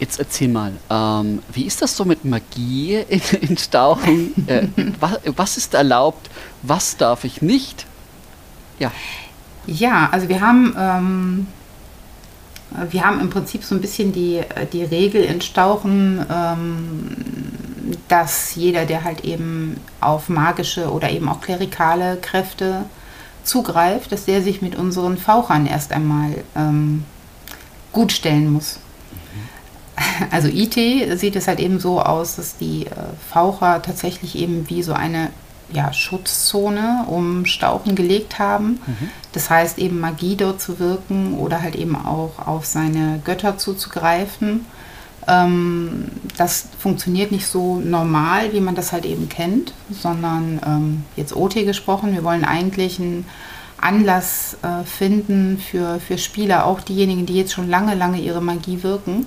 [0.00, 4.48] Jetzt erzähl mal, ähm, wie ist das so mit Magie in, in Stauchen?
[4.48, 6.30] Äh, was, was ist erlaubt?
[6.62, 7.84] Was darf ich nicht?
[8.78, 8.90] Ja.
[9.66, 11.46] Ja, also wir haben ähm,
[12.90, 14.40] wir haben im Prinzip so ein bisschen die,
[14.72, 17.16] die Regel in Stauchen, ähm,
[18.08, 22.84] dass jeder, der halt eben auf magische oder eben auch klerikale Kräfte
[23.44, 27.04] zugreift, dass der sich mit unseren Fauchern erst einmal ähm,
[27.92, 28.78] gut stellen muss.
[30.30, 30.74] Also IT
[31.18, 32.90] sieht es halt eben so aus, dass die äh,
[33.30, 35.30] Faucher tatsächlich eben wie so eine
[35.72, 38.80] ja, Schutzzone um Stauchen gelegt haben.
[38.86, 39.10] Mhm.
[39.32, 44.66] Das heißt eben Magie dort zu wirken oder halt eben auch auf seine Götter zuzugreifen.
[45.26, 51.34] Ähm, das funktioniert nicht so normal, wie man das halt eben kennt, sondern ähm, jetzt
[51.34, 53.24] OT gesprochen, wir wollen eigentlich einen
[53.80, 58.82] Anlass äh, finden für, für Spieler, auch diejenigen, die jetzt schon lange, lange ihre Magie
[58.82, 59.26] wirken,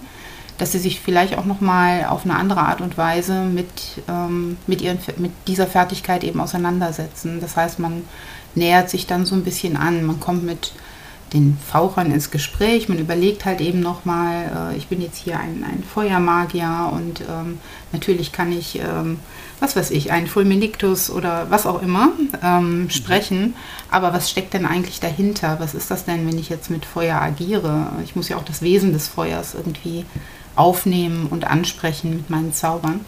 [0.58, 3.68] dass sie sich vielleicht auch nochmal auf eine andere Art und Weise mit,
[4.08, 7.41] ähm, mit, ihren, mit dieser Fertigkeit eben auseinandersetzen.
[7.41, 8.04] Das heißt, man
[8.56, 10.74] nähert sich dann so ein bisschen an, man kommt mit
[11.34, 15.63] den Fauchern ins Gespräch, man überlegt halt eben nochmal, äh, ich bin jetzt hier ein,
[15.63, 17.60] ein Feuermagier und ähm,
[17.91, 19.20] natürlich kann ich, ähm,
[19.60, 22.12] was weiß ich, einen Fulminictus oder was auch immer
[22.44, 22.89] ähm, mhm.
[22.89, 23.56] sprechen,
[23.89, 25.58] aber was steckt denn eigentlich dahinter?
[25.60, 27.91] Was ist das denn, wenn ich jetzt mit Feuer agiere?
[28.04, 30.06] Ich muss ja auch das Wesen des Feuers irgendwie
[30.56, 33.02] aufnehmen und ansprechen mit meinen Zaubern.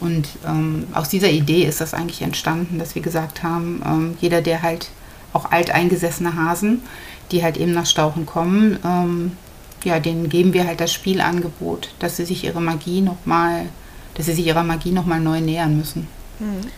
[0.00, 4.42] Und ähm, aus dieser Idee ist das eigentlich entstanden, dass wir gesagt haben, ähm, jeder,
[4.42, 4.90] der halt
[5.32, 6.82] auch alteingesessene Hasen,
[7.30, 9.32] die halt eben nach Stauchen kommen, ähm,
[9.84, 13.66] ja, denen geben wir halt das Spielangebot, dass sie sich ihre Magie noch mal,
[14.14, 16.08] dass sie sich ihrer Magie nochmal neu nähern müssen.
[16.38, 16.70] Mhm.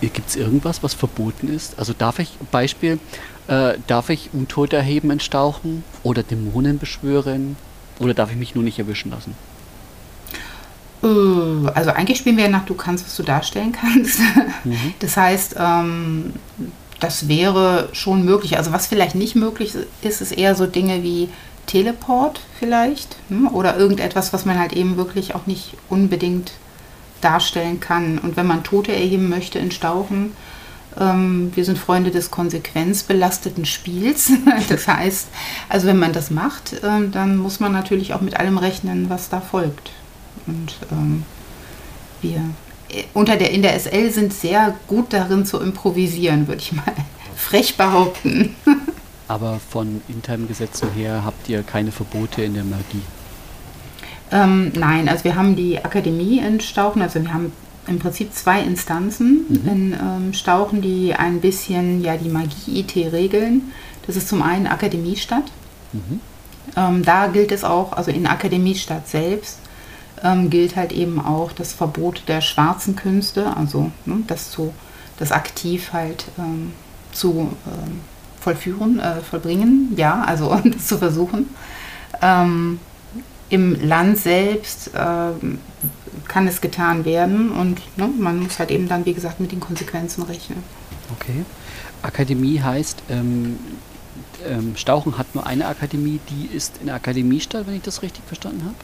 [0.00, 1.78] Gibt es irgendwas, was verboten ist?
[1.78, 2.98] Also darf ich, Beispiel,
[3.48, 7.56] äh, darf ich Untote erheben in Stauchen oder Dämonen beschwören?
[7.98, 9.34] Oder darf ich mich nur nicht erwischen lassen?
[11.02, 11.06] Äh,
[11.74, 14.20] also eigentlich spielen wir ja nach, du kannst, was du darstellen kannst.
[14.64, 14.94] Mhm.
[14.98, 16.34] Das heißt, ähm,
[17.00, 18.58] das wäre schon möglich.
[18.58, 21.28] Also was vielleicht nicht möglich ist, ist eher so Dinge wie
[21.66, 23.48] Teleport vielleicht hm?
[23.48, 26.52] oder irgendetwas, was man halt eben wirklich auch nicht unbedingt
[27.20, 28.18] darstellen kann.
[28.18, 30.32] Und wenn man Tote erheben möchte in Stauchen,
[30.98, 34.32] ähm, wir sind Freunde des konsequenzbelasteten Spiels.
[34.68, 35.28] das heißt,
[35.68, 39.28] also wenn man das macht, ähm, dann muss man natürlich auch mit allem rechnen, was
[39.28, 39.90] da folgt.
[40.50, 41.24] Und ähm,
[42.20, 42.40] wir
[43.14, 46.84] unter der, in der SL sind sehr gut darin zu improvisieren, würde ich mal
[47.36, 48.54] frech behaupten.
[49.28, 53.02] Aber von internen Gesetzen her habt ihr keine Verbote in der Magie?
[54.32, 57.52] Ähm, nein, also wir haben die Akademie in Stauchen, also wir haben
[57.86, 59.68] im Prinzip zwei Instanzen mhm.
[59.68, 63.70] in ähm, Stauchen, die ein bisschen ja die Magie-IT regeln.
[64.06, 65.44] Das ist zum einen Akademiestadt.
[65.92, 66.20] Mhm.
[66.76, 69.59] Ähm, da gilt es auch, also in Akademiestadt selbst
[70.22, 74.74] ähm, gilt halt eben auch das Verbot der schwarzen Künste, also ne, das zu,
[75.18, 76.72] das aktiv halt ähm,
[77.12, 78.00] zu ähm,
[78.40, 81.48] vollführen, äh, vollbringen, ja, also das zu versuchen.
[82.20, 82.80] Ähm,
[83.48, 85.58] Im Land selbst ähm,
[86.28, 89.60] kann es getan werden und ne, man muss halt eben dann, wie gesagt, mit den
[89.60, 90.62] Konsequenzen rechnen.
[91.18, 91.44] Okay.
[92.02, 93.58] Akademie heißt, ähm,
[94.74, 98.64] Stauchen hat nur eine Akademie, die ist in der Akademiestadt, wenn ich das richtig verstanden
[98.64, 98.76] habe?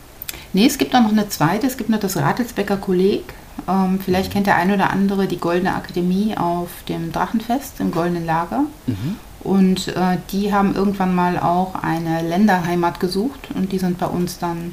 [0.52, 3.34] Nee, es gibt auch noch eine zweite, es gibt noch das Ratelsbecker Kolleg.
[3.68, 8.26] Ähm, vielleicht kennt der ein oder andere die Goldene Akademie auf dem Drachenfest im Goldenen
[8.26, 8.64] Lager.
[8.86, 9.16] Mhm.
[9.40, 14.38] Und äh, die haben irgendwann mal auch eine Länderheimat gesucht und die sind bei uns
[14.38, 14.72] dann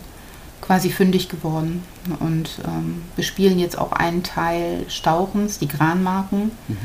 [0.62, 1.84] quasi fündig geworden
[2.20, 6.78] und ähm, bespielen jetzt auch einen Teil Stauchens, die Granmarken, mhm.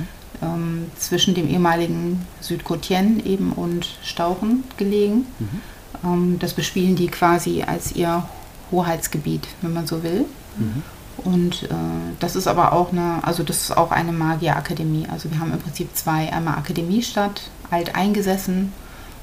[0.42, 5.26] ähm, zwischen dem ehemaligen Südkotien eben und Stauchen gelegen.
[5.38, 5.60] Mhm.
[6.04, 8.24] Ähm, das bespielen die quasi als ihr
[8.70, 10.24] Hoheitsgebiet, wenn man so will.
[10.56, 10.82] Mhm.
[11.24, 11.74] Und äh,
[12.20, 15.08] das ist aber auch eine, also das ist auch eine Magierakademie.
[15.10, 18.72] Also wir haben im Prinzip zwei, einmal Akademiestadt, alt eingesessen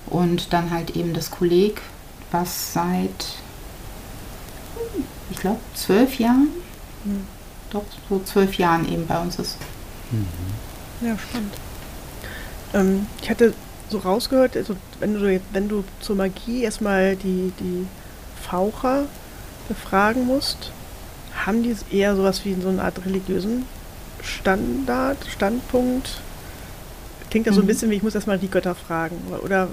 [0.08, 1.82] und dann halt eben das Kolleg,
[2.32, 3.38] was seit
[5.32, 6.50] ich glaube, zwölf Jahren.
[7.04, 7.28] Mhm.
[7.72, 9.58] Doch, so zwölf Jahren eben bei uns ist.
[10.12, 10.28] Mhm.
[11.02, 11.54] Ja, spannend.
[12.74, 13.54] Ähm, ich hatte
[13.90, 17.86] so rausgehört, also wenn du wenn du zur Magie erstmal die, die
[18.42, 19.06] Faucher
[19.68, 20.72] befragen musst,
[21.46, 23.66] haben die eher sowas wie so eine Art religiösen
[24.24, 26.22] Standard, Standpunkt?
[27.30, 27.68] Klingt ja so ein mhm.
[27.68, 29.18] bisschen wie, ich muss erstmal die Götter fragen.
[29.44, 29.68] Oder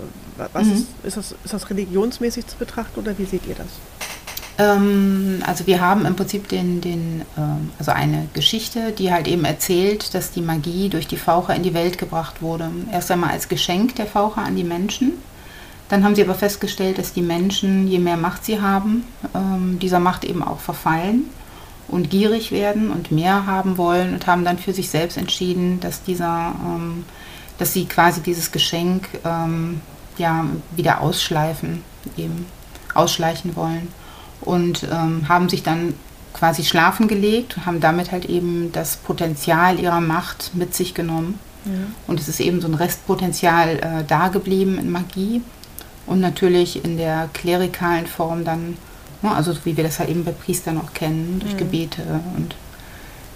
[0.52, 0.72] was mhm.
[0.72, 3.68] ist, ist, das, ist das religionsmäßig zu betrachten oder wie seht ihr das?
[4.58, 9.44] Ähm, also wir haben im Prinzip den, den, ähm, also eine Geschichte, die halt eben
[9.44, 12.70] erzählt, dass die Magie durch die Faucher in die Welt gebracht wurde.
[12.92, 15.12] Erst einmal als Geschenk der Faucher an die Menschen.
[15.92, 20.00] Dann haben sie aber festgestellt, dass die Menschen, je mehr Macht sie haben, ähm, dieser
[20.00, 21.24] Macht eben auch verfallen
[21.86, 26.02] und gierig werden und mehr haben wollen und haben dann für sich selbst entschieden, dass
[26.02, 27.04] dieser, ähm,
[27.58, 29.82] dass sie quasi dieses Geschenk ähm,
[30.16, 31.84] ja wieder ausschleifen,
[32.16, 32.46] eben
[32.94, 33.88] ausschleichen wollen
[34.40, 34.86] und
[35.28, 35.94] haben sich dann
[36.32, 41.38] quasi schlafen gelegt und haben damit halt eben das Potenzial ihrer Macht mit sich genommen.
[41.64, 41.72] Ja.
[42.06, 45.42] Und es ist eben so ein Restpotenzial äh, da geblieben in Magie.
[46.06, 48.76] Und natürlich in der klerikalen Form dann,
[49.22, 51.58] ne, also wie wir das halt eben bei Priestern auch kennen, durch Mhm.
[51.58, 52.02] Gebete
[52.36, 52.54] und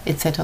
[0.05, 0.41] etc.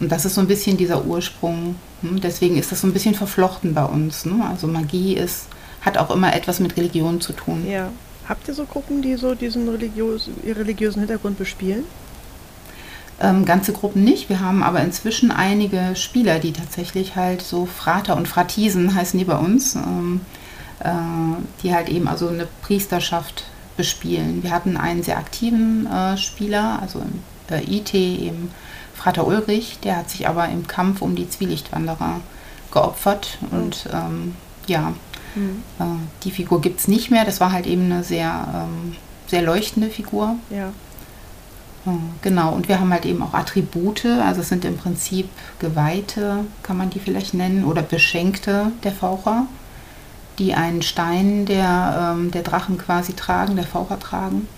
[0.00, 1.76] Und das ist so ein bisschen dieser Ursprung.
[2.02, 4.24] hm, Deswegen ist das so ein bisschen verflochten bei uns.
[4.24, 4.44] Ne?
[4.48, 5.46] Also Magie ist,
[5.82, 7.66] hat auch immer etwas mit Religion zu tun.
[7.68, 7.90] Ja.
[8.28, 11.82] Habt ihr so Gruppen, die so diesen religiös, religiösen Hintergrund bespielen?
[13.20, 14.28] Ähm, ganze Gruppen nicht.
[14.28, 19.24] Wir haben aber inzwischen einige Spieler, die tatsächlich halt so Frater und Fratisen heißen die
[19.24, 20.39] bei uns, ähm, äh,
[21.62, 23.44] die halt eben also eine Priesterschaft
[23.76, 24.42] bespielen.
[24.42, 27.22] Wir hatten einen sehr aktiven äh, Spieler, also im
[27.54, 28.50] äh, IT eben
[28.94, 32.20] Frater Ulrich, der hat sich aber im Kampf um die Zwielichtwanderer
[32.70, 34.34] geopfert und ähm,
[34.66, 34.92] ja,
[35.34, 35.62] Mhm.
[35.78, 35.84] äh,
[36.24, 37.24] die Figur gibt es nicht mehr.
[37.24, 38.96] Das war halt eben eine sehr, ähm,
[39.28, 40.34] sehr leuchtende Figur.
[40.50, 40.68] Ja.
[41.86, 41.90] Äh,
[42.22, 45.28] Genau, und wir haben halt eben auch Attribute, also es sind im Prinzip
[45.60, 49.46] Geweihte, kann man die vielleicht nennen, oder Beschenkte der Faucher,
[50.40, 54.48] die einen Stein der, ähm, der Drachen quasi tragen, der Faucher tragen.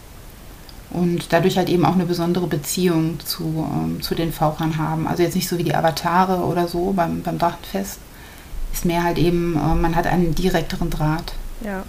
[0.91, 5.09] Und dadurch halt eben auch eine besondere Beziehung zu, ähm, zu den Fauchern haben.
[5.09, 7.99] Also jetzt nicht so wie die Avatare oder so beim, beim Drachenfest.
[8.73, 11.33] Ist mehr halt eben, äh, man hat einen direkteren Draht.
[11.65, 11.83] Ja.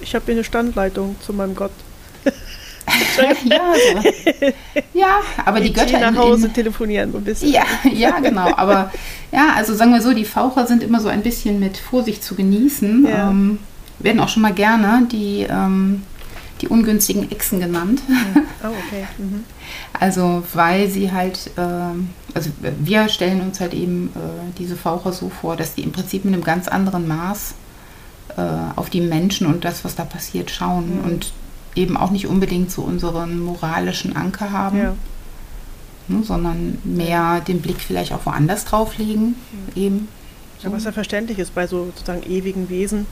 [0.00, 1.72] Ich habe hier eine Standleitung zu meinem Gott.
[3.44, 3.74] ja,
[4.94, 7.52] ja, aber die gehe Götter nach in, Hause in, telefonieren, so ein bisschen.
[7.52, 8.52] Ja, ja, genau.
[8.56, 8.90] Aber
[9.30, 12.34] ja, also sagen wir so, die Faucher sind immer so ein bisschen mit Vorsicht zu
[12.34, 13.06] genießen.
[13.08, 13.30] Ja.
[13.30, 13.58] Ähm,
[13.98, 16.02] werden auch schon mal gerne die, ähm,
[16.60, 18.02] die ungünstigen Echsen genannt.
[18.62, 19.06] Oh, okay.
[19.18, 19.44] Mhm.
[19.98, 25.28] Also weil sie halt, ähm, also wir stellen uns halt eben äh, diese Faucher so
[25.28, 27.54] vor, dass die im Prinzip mit einem ganz anderen Maß
[28.36, 28.42] äh,
[28.76, 31.04] auf die Menschen und das, was da passiert, schauen Mhm.
[31.04, 31.32] und
[31.74, 34.94] eben auch nicht unbedingt so unseren moralischen Anker haben Ja.
[36.08, 39.36] ne, sondern mehr den Blick vielleicht auch woanders drauf legen.
[39.74, 40.08] Eben.
[40.62, 43.06] Ja, was ja verständlich ist bei so sozusagen ewigen Wesen,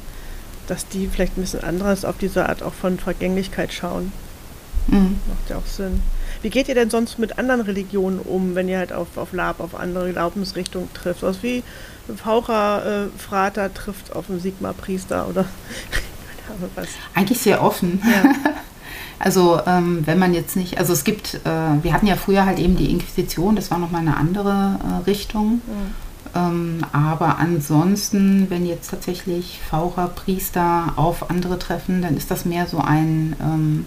[0.69, 4.13] dass die vielleicht ein bisschen anderes auf diese Art auch von Vergänglichkeit schauen.
[4.87, 5.17] Mhm.
[5.29, 6.01] Macht ja auch Sinn.
[6.43, 9.61] Wie geht ihr denn sonst mit anderen Religionen um, wenn ihr halt auf, auf Lab,
[9.61, 11.23] auf andere Glaubensrichtungen trifft?
[11.23, 11.63] Was wie
[12.09, 15.45] ein Faucher, äh, Frater trifft auf einen Sigma-Priester oder
[16.55, 16.89] Ahnung was.
[17.15, 18.03] Eigentlich sehr offen.
[18.05, 18.51] Ja.
[19.23, 22.59] Also ähm, wenn man jetzt nicht, also es gibt, äh, wir hatten ja früher halt
[22.59, 25.61] eben die Inquisition, das war nochmal eine andere äh, Richtung.
[26.35, 32.67] Ähm, aber ansonsten, wenn jetzt tatsächlich Faucher, Priester auf andere treffen, dann ist das mehr
[32.67, 33.87] so ein, ähm,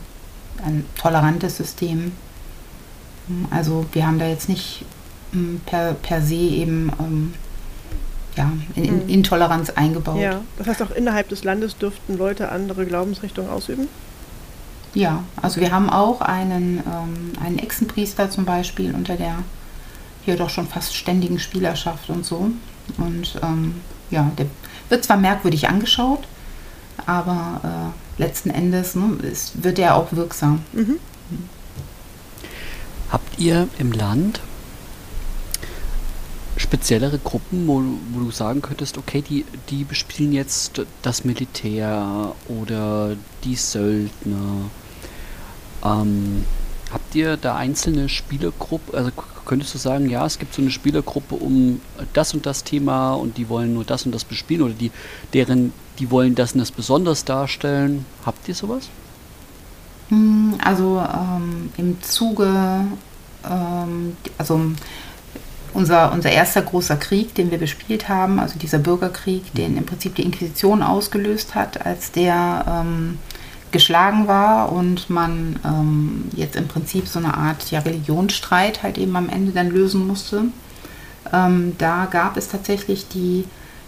[0.63, 2.11] ein tolerantes System.
[3.49, 4.85] Also wir haben da jetzt nicht
[5.33, 7.33] ähm, per, per se eben ähm,
[8.37, 9.09] ja, in, in Mhm.
[9.09, 10.19] Intoleranz eingebaut.
[10.19, 13.87] ja, das heißt auch innerhalb des Landes dürften Leute andere Glaubensrichtungen ausüben?
[14.93, 19.37] Ja, also wir haben auch einen, ähm, einen Echsenpriester zum Beispiel unter der
[20.23, 22.51] hier doch schon fast ständigen Spielerschaft und so.
[22.97, 24.45] Und ähm, ja, der
[24.89, 26.23] wird zwar merkwürdig angeschaut,
[27.05, 30.61] aber äh, letzten Endes ne, ist, wird er auch wirksam.
[30.73, 30.99] Mhm.
[33.11, 34.41] Habt ihr im Land
[36.57, 42.33] speziellere Gruppen, wo, du- wo du sagen könntest, okay, die, die bespielen jetzt das Militär
[42.47, 44.69] oder die Söldner?
[45.83, 46.45] Ähm,
[46.91, 48.95] habt ihr da einzelne Spielergruppen?
[48.95, 49.11] Also
[49.45, 51.81] könntest du sagen, ja, es gibt so eine Spielergruppe um
[52.13, 54.91] das und das Thema und die wollen nur das und das bespielen oder die,
[55.33, 58.05] deren, die wollen das und das besonders darstellen?
[58.25, 58.89] Habt ihr sowas?
[60.09, 62.47] Hm, Also ähm, im Zuge,
[63.49, 64.61] ähm, also
[65.73, 70.15] unser, unser erster großer Krieg, den wir gespielt haben, also dieser Bürgerkrieg, den im Prinzip
[70.15, 73.17] die Inquisition ausgelöst hat, als der ähm,
[73.71, 79.15] geschlagen war und man ähm, jetzt im Prinzip so eine Art ja, Religionsstreit halt eben
[79.15, 80.45] am Ende dann lösen musste.
[81.33, 83.45] Ähm, da gab es tatsächlich die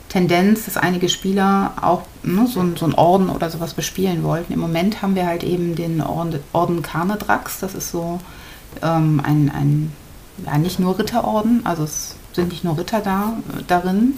[0.10, 4.54] Tendenz, dass einige Spieler auch ne, so, so einen Orden oder sowas bespielen wollten.
[4.54, 7.60] Im Moment haben wir halt eben den Orden, Orden Karnedrax.
[7.60, 8.20] Das ist so
[8.82, 9.92] ähm, ein, ein
[10.46, 13.34] ja, nicht nur Ritterorden, also es sind nicht nur Ritter da
[13.68, 14.16] darin,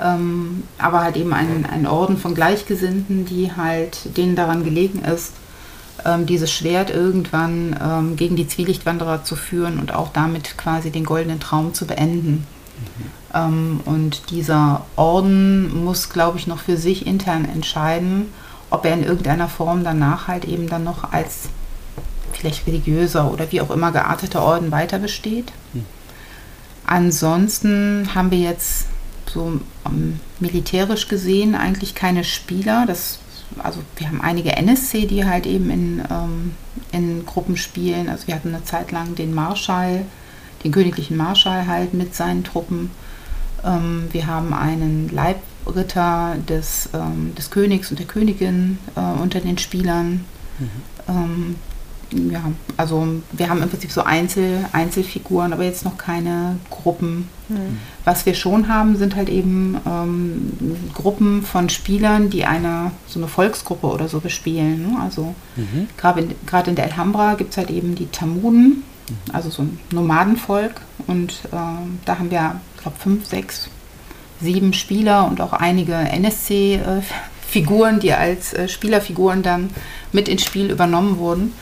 [0.00, 5.34] ähm, aber halt eben ein, ein Orden von Gleichgesinnten, die halt denen daran gelegen ist,
[6.04, 11.04] ähm, dieses Schwert irgendwann ähm, gegen die Zwielichtwanderer zu führen und auch damit quasi den
[11.04, 12.46] goldenen Traum zu beenden.
[13.32, 18.32] Ähm, und dieser Orden muss, glaube ich, noch für sich intern entscheiden,
[18.70, 21.48] ob er in irgendeiner Form danach halt eben dann noch als
[22.36, 25.52] vielleicht religiöser oder wie auch immer gearteter Orden weiter besteht.
[25.72, 25.84] Hm.
[26.86, 28.86] Ansonsten haben wir jetzt
[29.26, 32.84] so ähm, militärisch gesehen eigentlich keine Spieler.
[32.86, 33.18] Das,
[33.58, 36.52] also wir haben einige NSC, die halt eben in, ähm,
[36.92, 38.08] in Gruppen spielen.
[38.08, 40.04] Also wir hatten eine Zeit lang den Marschall,
[40.62, 42.90] den königlichen Marschall halt mit seinen Truppen.
[43.64, 49.58] Ähm, wir haben einen Leibritter des, ähm, des Königs und der Königin äh, unter den
[49.58, 50.24] Spielern.
[50.58, 51.56] Mhm.
[52.12, 57.28] Ja, also wir haben im Prinzip so Einzel, Einzelfiguren, aber jetzt noch keine Gruppen.
[57.48, 57.78] Mhm.
[58.04, 60.52] Was wir schon haben, sind halt eben ähm,
[60.94, 64.90] Gruppen von Spielern, die eine so eine Volksgruppe oder so bespielen.
[64.90, 64.98] Ne?
[65.00, 65.88] Also mhm.
[65.96, 66.34] gerade in,
[66.66, 69.16] in der Alhambra gibt es halt eben die Tamuden, mhm.
[69.32, 70.80] also so ein Nomadenvolk.
[71.06, 71.56] Und äh,
[72.04, 73.68] da haben wir, ich glaube, fünf, sechs,
[74.40, 79.70] sieben Spieler und auch einige NSC-Figuren, äh, die als äh, Spielerfiguren dann
[80.12, 81.52] mit ins Spiel übernommen wurden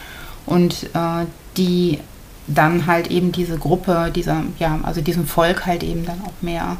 [0.47, 1.27] und äh,
[1.57, 1.99] die
[2.47, 6.77] dann halt eben diese Gruppe, dieser, ja, also diesem Volk halt eben dann auch mehr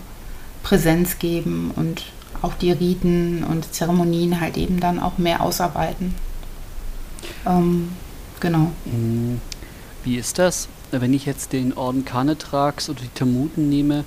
[0.63, 2.05] Präsenz geben und
[2.43, 6.15] auch die Riten und Zeremonien halt eben dann auch mehr ausarbeiten.
[7.47, 7.93] Ähm,
[8.41, 8.73] genau.
[8.85, 9.41] Mhm.
[10.05, 14.05] Wie ist das, wenn ich jetzt den Orden Kanetrax oder die Tamuten nehme?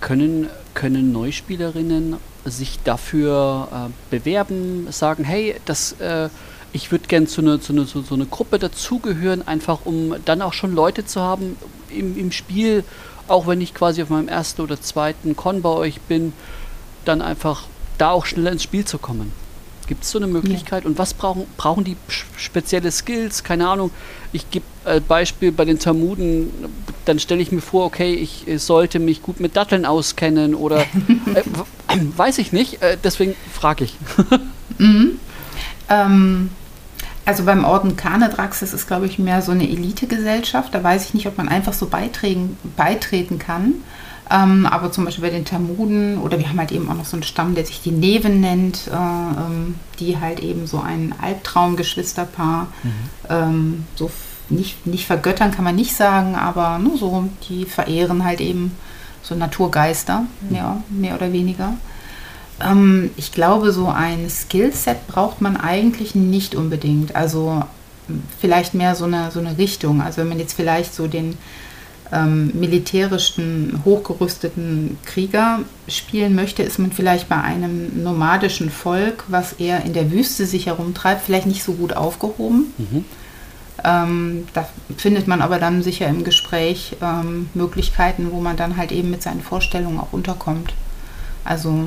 [0.00, 6.28] Können, können Neuspielerinnen sich dafür äh, bewerben, sagen, hey, das äh,
[6.72, 10.42] ich würde gerne zu einer zu eine, zu so eine Gruppe dazugehören, einfach um dann
[10.42, 11.56] auch schon Leute zu haben
[11.90, 12.84] im, im Spiel,
[13.28, 16.32] auch wenn ich quasi auf meinem ersten oder zweiten Con bei euch bin,
[17.04, 17.64] dann einfach
[17.98, 19.32] da auch schneller ins Spiel zu kommen.
[19.86, 20.84] Gibt es so eine Möglichkeit?
[20.84, 20.88] Ja.
[20.88, 21.96] Und was brauchen, brauchen die
[22.36, 23.42] spezielle Skills?
[23.42, 23.90] Keine Ahnung.
[24.32, 26.50] Ich gebe äh, Beispiel bei den Talmuden,
[27.04, 30.80] dann stelle ich mir vor, okay, ich äh, sollte mich gut mit Datteln auskennen oder
[31.34, 31.42] äh,
[32.16, 32.80] weiß ich nicht.
[32.80, 33.96] Äh, deswegen frage ich.
[34.78, 35.18] mhm.
[35.88, 36.50] ähm,
[37.24, 40.74] also beim Orden Kanedrax, das ist, glaube ich, mehr so eine Elitegesellschaft.
[40.74, 43.74] Da weiß ich nicht, ob man einfach so beitreten, kann.
[44.30, 47.16] Ähm, aber zum Beispiel bei den Talmuden oder wir haben halt eben auch noch so
[47.16, 52.68] einen Stamm, der sich die Neven nennt, äh, ähm, die halt eben so ein Albtraumgeschwisterpaar
[52.82, 52.90] mhm.
[53.28, 54.10] ähm, so
[54.48, 58.72] nicht, nicht vergöttern kann man nicht sagen, aber ne, so die verehren halt eben
[59.22, 61.74] so Naturgeister, mehr, mehr oder weniger.
[62.60, 67.16] Ähm, ich glaube, so ein Skillset braucht man eigentlich nicht unbedingt.
[67.16, 67.62] Also
[68.40, 70.02] vielleicht mehr so eine, so eine Richtung.
[70.02, 71.36] Also wenn man jetzt vielleicht so den
[72.12, 79.84] ähm, militärischen, hochgerüsteten Krieger spielen möchte, ist man vielleicht bei einem nomadischen Volk, was eher
[79.84, 82.72] in der Wüste sich herumtreibt, vielleicht nicht so gut aufgehoben.
[82.76, 83.04] Mhm.
[83.84, 88.92] Ähm, da findet man aber dann sicher im Gespräch ähm, Möglichkeiten, wo man dann halt
[88.92, 90.74] eben mit seinen Vorstellungen auch unterkommt.
[91.44, 91.86] Also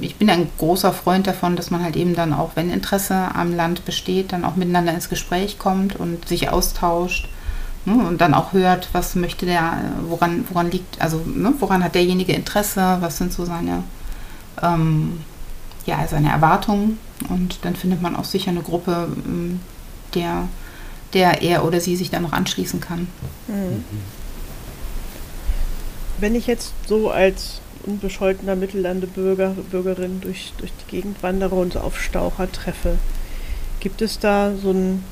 [0.00, 3.54] ich bin ein großer Freund davon, dass man halt eben dann auch, wenn Interesse am
[3.54, 7.28] Land besteht, dann auch miteinander ins Gespräch kommt und sich austauscht
[7.84, 9.78] ne, und dann auch hört, was möchte der,
[10.08, 13.84] woran, woran liegt, also ne, woran hat derjenige Interesse, was sind so seine,
[14.62, 15.20] ähm,
[15.86, 19.60] ja, seine Erwartungen und dann findet man auch sicher eine Gruppe, ähm,
[20.14, 20.48] der,
[21.12, 23.08] der er oder sie sich dann noch anschließen kann.
[23.48, 23.84] Mhm.
[26.18, 31.80] Wenn ich jetzt so als unbescholtener Mittellandebürger, Bürgerin durch, durch die Gegend wandere und so
[31.80, 32.98] auf Staucher treffe.
[33.80, 35.04] Gibt es da so einen,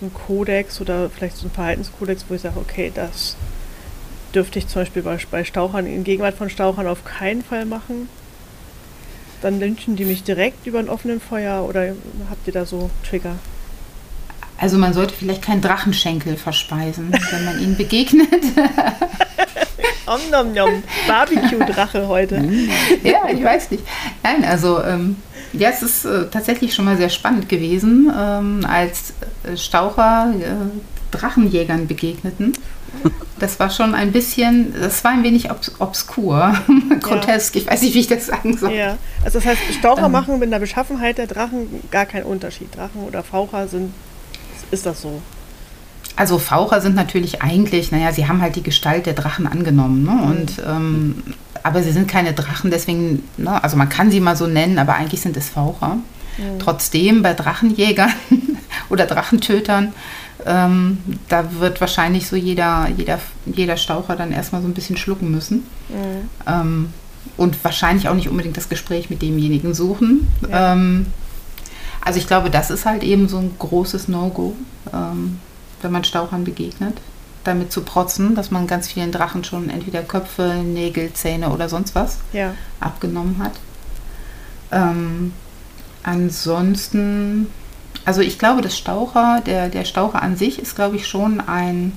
[0.00, 3.36] so einen Kodex oder vielleicht so einen Verhaltenskodex, wo ich sage, okay, das
[4.34, 8.08] dürfte ich zum Beispiel bei, bei Stauchern, in Gegenwart von Stauchern auf keinen Fall machen?
[9.40, 11.94] Dann lynchen die mich direkt über ein offenen Feuer oder
[12.30, 13.36] habt ihr da so Trigger?
[14.56, 18.28] Also man sollte vielleicht keinen Drachenschenkel verspeisen, wenn man ihnen begegnet.
[20.06, 20.82] Om nom nom.
[21.06, 22.36] Barbecue-Drache heute.
[23.02, 23.84] ja, ich weiß nicht.
[24.22, 25.16] Nein, also ähm,
[25.52, 31.16] ja, es ist äh, tatsächlich schon mal sehr spannend gewesen, ähm, als äh, Staucher äh,
[31.16, 32.52] Drachenjägern begegneten.
[33.38, 36.54] Das war schon ein bisschen, das war ein wenig obs obskur,
[37.00, 37.60] grotesk, ja.
[37.62, 38.72] ich weiß nicht, wie ich das sagen soll.
[38.72, 42.74] Ja, also das heißt, Staucher ähm, machen mit der Beschaffenheit der Drachen gar keinen Unterschied.
[42.76, 43.92] Drachen oder Faucher sind,
[44.70, 45.20] ist das so?
[46.22, 50.04] Also Faucher sind natürlich eigentlich, naja, sie haben halt die Gestalt der Drachen angenommen.
[50.04, 50.22] Ne?
[50.22, 51.20] Und, ähm,
[51.64, 53.60] aber sie sind keine Drachen, deswegen, ne?
[53.60, 55.96] also man kann sie mal so nennen, aber eigentlich sind es Faucher.
[56.38, 56.60] Mhm.
[56.60, 58.12] Trotzdem bei Drachenjägern
[58.88, 59.94] oder Drachentötern,
[60.46, 60.98] ähm,
[61.28, 65.64] da wird wahrscheinlich so jeder, jeder, jeder Staucher dann erstmal so ein bisschen schlucken müssen.
[65.88, 66.28] Mhm.
[66.46, 66.88] Ähm,
[67.36, 70.28] und wahrscheinlich auch nicht unbedingt das Gespräch mit demjenigen suchen.
[70.48, 70.74] Ja.
[70.74, 71.06] Ähm,
[72.00, 74.54] also ich glaube, das ist halt eben so ein großes No-Go.
[75.82, 76.96] Wenn man Stauchern begegnet,
[77.44, 81.94] damit zu protzen, dass man ganz vielen Drachen schon entweder Köpfe, Nägel, Zähne oder sonst
[81.94, 82.54] was ja.
[82.80, 83.52] abgenommen hat.
[84.70, 85.32] Ähm,
[86.02, 87.48] ansonsten,
[88.04, 91.92] also ich glaube, das Staucher, der, der Staucher an sich ist, glaube ich, schon ein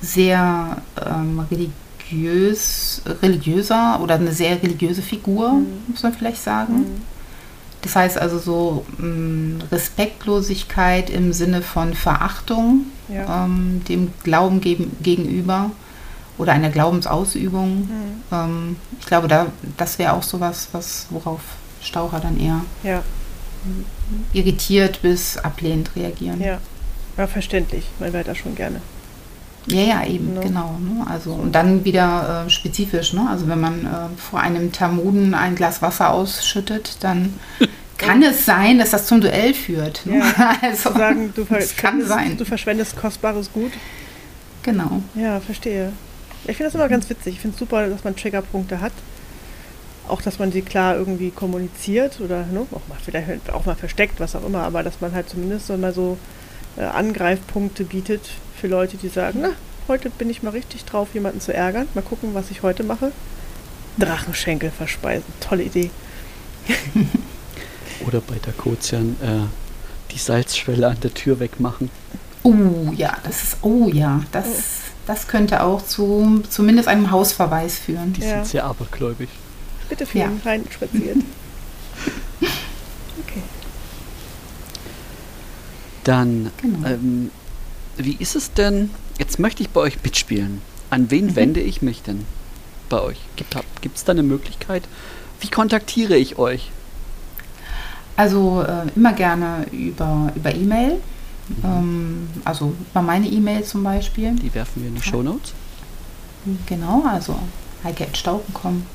[0.00, 5.66] sehr ähm, religiös, religiöser oder eine sehr religiöse Figur, mhm.
[5.88, 6.78] muss man vielleicht sagen.
[6.78, 7.02] Mhm.
[7.82, 13.44] Das heißt also so mh, mm, Respektlosigkeit im Sinne von Verachtung ja.
[13.44, 15.70] ähm, dem Glauben gegen, gegenüber
[16.38, 17.80] oder einer Glaubensausübung.
[17.80, 18.22] Mhm.
[18.32, 21.40] Ähm, ich glaube, da, das wäre auch sowas, was, worauf
[21.82, 23.02] Staucher dann eher ja.
[24.32, 26.40] irritiert bis ablehnend reagieren.
[26.40, 26.58] Ja,
[27.16, 27.86] ja verständlich.
[27.98, 28.80] Man wäre da schon gerne.
[29.66, 30.40] Ja, ja, eben, ne?
[30.40, 30.78] genau.
[30.78, 31.06] Ne?
[31.08, 33.28] Also, und dann wieder äh, spezifisch, ne?
[33.28, 37.34] Also wenn man äh, vor einem Talmuden ein Glas Wasser ausschüttet, dann
[37.98, 40.06] kann es sein, dass das zum Duell führt.
[40.06, 40.18] Ne?
[40.18, 42.36] Ja, also, sagen, du, ver kann sein.
[42.36, 43.72] du verschwendest kostbares Gut.
[44.62, 45.02] Genau.
[45.14, 45.92] Ja, verstehe.
[46.44, 47.34] Ich finde das immer ganz witzig.
[47.34, 48.92] Ich finde es super, dass man Triggerpunkte hat.
[50.08, 54.18] Auch, dass man sie klar irgendwie kommuniziert oder ne, auch mal vielleicht auch mal versteckt,
[54.18, 56.18] was auch immer, aber dass man halt zumindest so mal so
[56.76, 59.50] äh, Angreifpunkte bietet für Leute, die sagen, na,
[59.88, 61.88] heute bin ich mal richtig drauf, jemanden zu ärgern.
[61.94, 63.12] Mal gucken, was ich heute mache.
[63.98, 65.24] Drachenschenkel verspeisen.
[65.40, 65.90] Tolle Idee.
[68.06, 71.90] Oder bei der Kozian äh, die Salzschwelle an der Tür wegmachen.
[72.42, 74.50] Oh ja, das ist, oh ja, das, oh.
[75.06, 78.14] das könnte auch zu zumindest einem Hausverweis führen.
[78.14, 78.36] Die ja.
[78.36, 79.28] sind sehr abergläubig.
[79.88, 80.30] Bitte für ja.
[80.44, 81.18] rein spaziert.
[82.40, 83.42] okay.
[86.04, 86.88] Dann, genau.
[86.88, 87.30] ähm,
[87.96, 88.90] wie ist es denn?
[89.18, 90.62] Jetzt möchte ich bei euch mitspielen.
[90.88, 91.36] An wen mhm.
[91.36, 92.24] wende ich mich denn
[92.88, 93.18] bei euch?
[93.36, 94.82] Gibt es da eine Möglichkeit?
[95.40, 96.70] Wie kontaktiere ich euch?
[98.16, 101.00] Also äh, immer gerne über über E-Mail.
[101.48, 101.64] Mhm.
[101.64, 104.34] Ähm, also über meine E-Mail zum Beispiel.
[104.34, 105.54] Die werfen wir in die Show Notes.
[106.66, 107.38] Genau, also
[107.84, 108.86] heike.stauchen.com.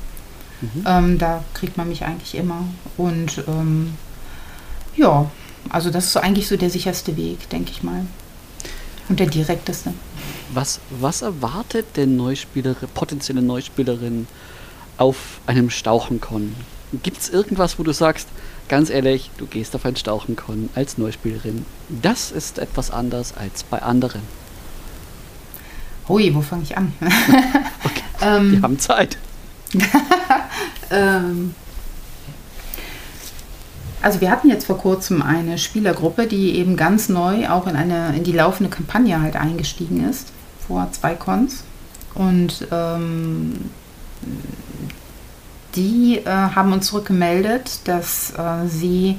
[0.60, 0.84] Mhm.
[0.86, 2.64] Ähm, da kriegt man mich eigentlich immer.
[2.96, 3.94] Und ähm,
[4.96, 5.30] ja,
[5.70, 8.06] also das ist so eigentlich so der sicherste Weg, denke ich mal.
[9.08, 9.92] Und der direkteste.
[10.52, 14.26] Was, was erwartet denn Neuspielerin, potenzielle Neuspielerin
[14.96, 16.54] auf einem Stauchenkon?
[17.02, 18.28] Gibt es irgendwas, wo du sagst,
[18.68, 21.66] ganz ehrlich, du gehst auf ein Stauchenkon als Neuspielerin.
[21.88, 24.22] Das ist etwas anders als bei anderen.
[26.08, 26.92] Hui, wo fange ich an?
[27.00, 29.18] okay, ähm, wir haben Zeit.
[30.90, 31.54] ähm,
[34.06, 38.14] also wir hatten jetzt vor kurzem eine Spielergruppe, die eben ganz neu auch in eine
[38.16, 40.28] in die laufende Kampagne halt eingestiegen ist
[40.64, 41.64] vor zwei Cons
[42.14, 43.68] und ähm,
[45.74, 49.18] die äh, haben uns zurückgemeldet, dass äh, sie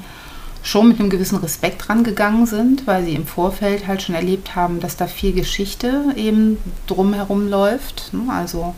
[0.62, 4.80] schon mit einem gewissen Respekt rangegangen sind, weil sie im Vorfeld halt schon erlebt haben,
[4.80, 8.14] dass da viel Geschichte eben drumherum läuft.
[8.14, 8.22] Ne?
[8.32, 8.74] Also,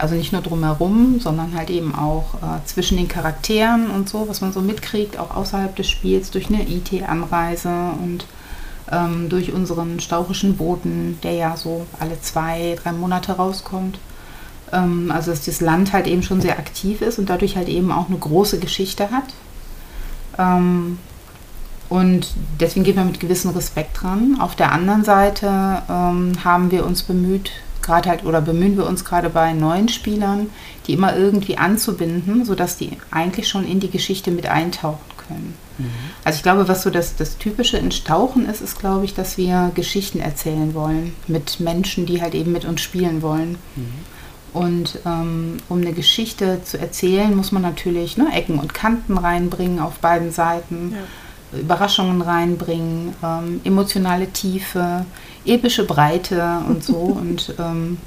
[0.00, 4.40] also nicht nur drumherum, sondern halt eben auch äh, zwischen den Charakteren und so, was
[4.40, 8.26] man so mitkriegt, auch außerhalb des Spiels durch eine IT-Anreise und
[8.90, 13.98] ähm, durch unseren stauchischen Boten, der ja so alle zwei, drei Monate rauskommt.
[14.72, 17.92] Ähm, also dass das Land halt eben schon sehr aktiv ist und dadurch halt eben
[17.92, 19.34] auch eine große Geschichte hat.
[20.38, 20.98] Ähm,
[21.88, 22.28] und
[22.60, 24.38] deswegen gehen wir mit gewissem Respekt dran.
[24.40, 27.50] Auf der anderen Seite ähm, haben wir uns bemüht,
[27.82, 30.50] gerade halt oder bemühen wir uns gerade bei neuen Spielern,
[30.86, 35.54] die immer irgendwie anzubinden, sodass die eigentlich schon in die Geschichte mit eintauchen können.
[35.78, 35.90] Mhm.
[36.24, 39.38] Also ich glaube, was so das, das Typische in Stauchen ist, ist, glaube ich, dass
[39.38, 43.58] wir Geschichten erzählen wollen mit Menschen, die halt eben mit uns spielen wollen.
[43.76, 43.92] Mhm.
[44.52, 49.78] Und ähm, um eine Geschichte zu erzählen, muss man natürlich ne, Ecken und Kanten reinbringen
[49.78, 50.98] auf beiden Seiten, ja.
[51.52, 55.04] Überraschungen reinbringen, ähm, emotionale Tiefe,
[55.44, 56.94] epische Breite und so.
[57.20, 57.98] und ähm,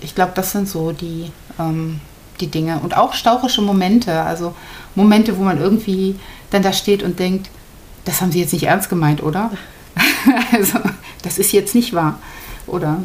[0.00, 2.00] ich glaube, das sind so die, ähm,
[2.40, 2.80] die Dinge.
[2.80, 4.54] Und auch stauchische Momente, also
[4.94, 6.16] Momente, wo man irgendwie
[6.50, 7.50] dann da steht und denkt,
[8.04, 9.50] das haben Sie jetzt nicht ernst gemeint, oder?
[10.52, 10.78] also,
[11.22, 12.18] das ist jetzt nicht wahr.
[12.66, 12.98] Oder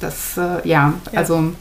[0.00, 1.52] das, äh, ja, ja, also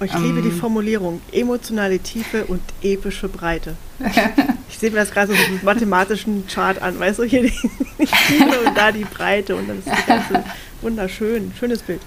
[0.00, 3.76] ich liebe ähm, die Formulierung, emotionale Tiefe und epische Breite.
[4.68, 7.52] Ich sehe mir das gerade so einen mathematischen Chart an, weißt du, hier die,
[8.00, 10.44] die Tiefe und da die Breite und dann ist das Ganze
[10.80, 12.00] wunderschön, schönes Bild.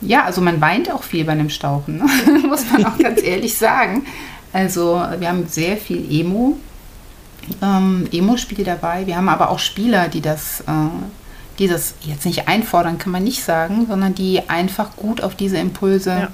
[0.00, 2.06] Ja, also man weint auch viel bei einem Stauchen, ne?
[2.48, 4.06] muss man auch ganz ehrlich sagen.
[4.52, 6.58] Also wir haben sehr viel Emo,
[7.60, 9.06] ähm, Emo-Spiel dabei.
[9.06, 10.72] Wir haben aber auch Spieler, die das, äh,
[11.58, 15.56] die das jetzt nicht einfordern, kann man nicht sagen, sondern die einfach gut auf diese
[15.56, 16.28] Impulse ja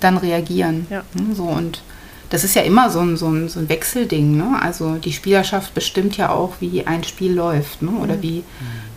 [0.00, 0.86] dann reagieren.
[0.90, 1.02] Ja.
[1.16, 1.82] Hm, so und
[2.30, 4.36] das ist ja immer so ein, so ein, so ein Wechselding.
[4.36, 4.58] Ne?
[4.62, 7.90] Also die Spielerschaft bestimmt ja auch, wie ein Spiel läuft ne?
[7.90, 8.22] oder mhm.
[8.22, 8.44] wie,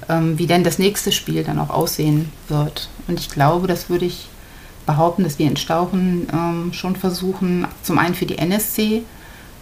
[0.08, 2.90] ähm, wie denn das nächste Spiel dann auch aussehen wird.
[3.08, 4.30] Und ich glaube, das würde ich
[4.86, 9.04] behaupten, dass wir in Stauchen ähm, schon versuchen, zum einen für die NSC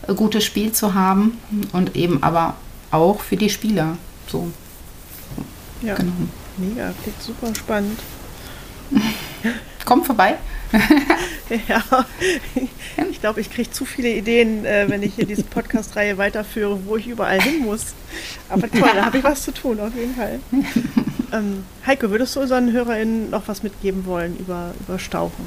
[0.08, 1.38] ein äh, gutes Spiel zu haben
[1.72, 2.56] und eben aber
[2.92, 3.98] auch für die Spieler.
[4.28, 4.52] So.
[5.82, 6.12] Ja, genau.
[6.58, 8.00] mega, klingt super spannend.
[9.86, 10.36] Kommt vorbei.
[11.68, 11.84] ja,
[13.22, 16.98] ich glaube, ich kriege zu viele Ideen, äh, wenn ich hier diese Podcast-Reihe weiterführe, wo
[16.98, 17.94] ich überall hin muss.
[18.50, 20.40] Aber toll, da habe ich was zu tun, auf jeden Fall.
[21.32, 25.46] Ähm, Heike, würdest du unseren HörerInnen noch was mitgeben wollen über, über Stauchen?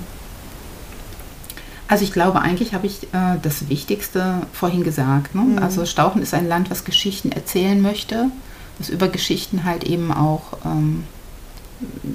[1.89, 5.35] Also ich glaube, eigentlich habe ich äh, das Wichtigste vorhin gesagt.
[5.35, 5.43] Ne?
[5.43, 5.59] Mhm.
[5.59, 8.31] Also Stauchen ist ein Land, was Geschichten erzählen möchte,
[8.79, 11.05] was über Geschichten halt eben auch ähm,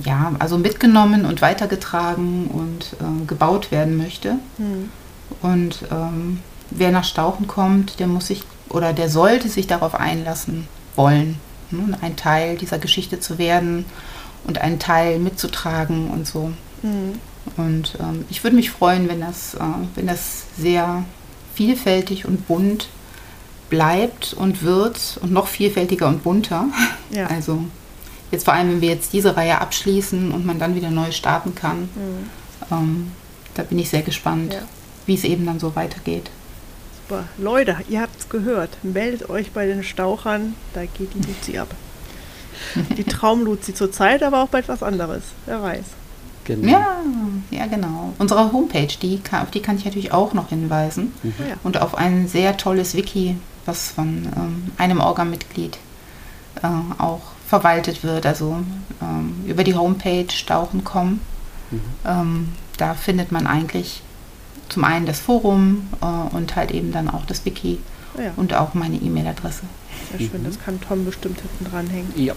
[0.03, 4.39] ja, also mitgenommen und weitergetragen und äh, gebaut werden möchte.
[4.57, 4.89] Hm.
[5.41, 6.39] Und ähm,
[6.71, 11.37] wer nach Stauchen kommt, der muss sich oder der sollte sich darauf einlassen wollen,
[11.71, 11.97] ne?
[12.01, 13.85] ein Teil dieser Geschichte zu werden
[14.45, 16.51] und einen Teil mitzutragen und so.
[16.81, 17.19] Hm.
[17.57, 19.59] Und ähm, ich würde mich freuen, wenn das, äh,
[19.95, 21.03] wenn das sehr
[21.55, 22.89] vielfältig und bunt
[23.69, 26.65] bleibt und wird und noch vielfältiger und bunter.
[27.11, 27.25] Ja.
[27.25, 27.63] Also
[28.29, 31.55] jetzt vor allem, wenn wir jetzt diese Reihe abschließen und man dann wieder neu starten
[31.55, 32.29] kann, Hm.
[32.71, 33.11] ähm,
[33.55, 34.59] da bin ich sehr gespannt, Ja.
[35.09, 36.29] Wie es eben dann so weitergeht.
[37.07, 37.23] Super.
[37.39, 38.69] Leute, ihr habt es gehört.
[38.83, 41.69] Meldet euch bei den Stauchern, da geht die Luzi ab.
[42.95, 45.23] Die Traumluzi zurzeit, aber auch bei etwas anderes.
[45.47, 45.83] Wer weiß.
[46.45, 46.67] Genau.
[46.71, 46.97] Ja,
[47.51, 48.13] ja, genau.
[48.19, 51.13] Unsere Homepage, die, kann- auf die kann ich natürlich auch noch hinweisen.
[51.23, 51.55] Ja.
[51.63, 53.35] Und auf ein sehr tolles Wiki,
[53.65, 55.77] was von ähm, einem Orga-Mitglied
[56.61, 56.67] äh,
[57.01, 58.25] auch verwaltet wird.
[58.25, 58.57] Also
[59.01, 61.19] ähm, über die Homepage stauchen.com.
[61.71, 61.81] Mhm.
[62.05, 64.01] Ähm, da findet man eigentlich
[64.69, 67.79] zum einen das Forum äh, und halt eben dann auch das Wiki
[68.17, 69.63] Ja, und auch meine E-Mail-Adresse.
[70.11, 70.41] sehr schön.
[70.41, 70.45] Mhm.
[70.45, 72.13] Das kann Tom bestimmt hinten dranhängen.
[72.15, 72.33] Ja.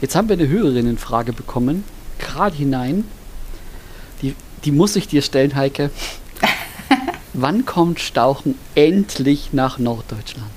[0.00, 1.84] Jetzt haben wir eine Hörerinnenfrage bekommen,
[2.18, 3.04] gerade hinein.
[4.22, 4.34] Die,
[4.64, 5.90] die muss ich dir stellen, Heike.
[7.32, 10.50] Wann kommt Stauchen endlich nach Norddeutschland?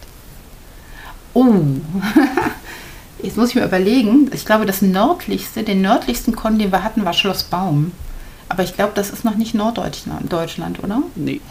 [1.34, 1.54] Oh,
[3.24, 4.30] jetzt muss ich mir überlegen.
[4.34, 7.92] Ich glaube, das nördlichste, den nördlichsten Con, den wir hatten, war Schloss Baum.
[8.50, 11.04] Aber ich glaube, das ist noch nicht Norddeutschland, Deutschland, oder?
[11.16, 11.42] Nee.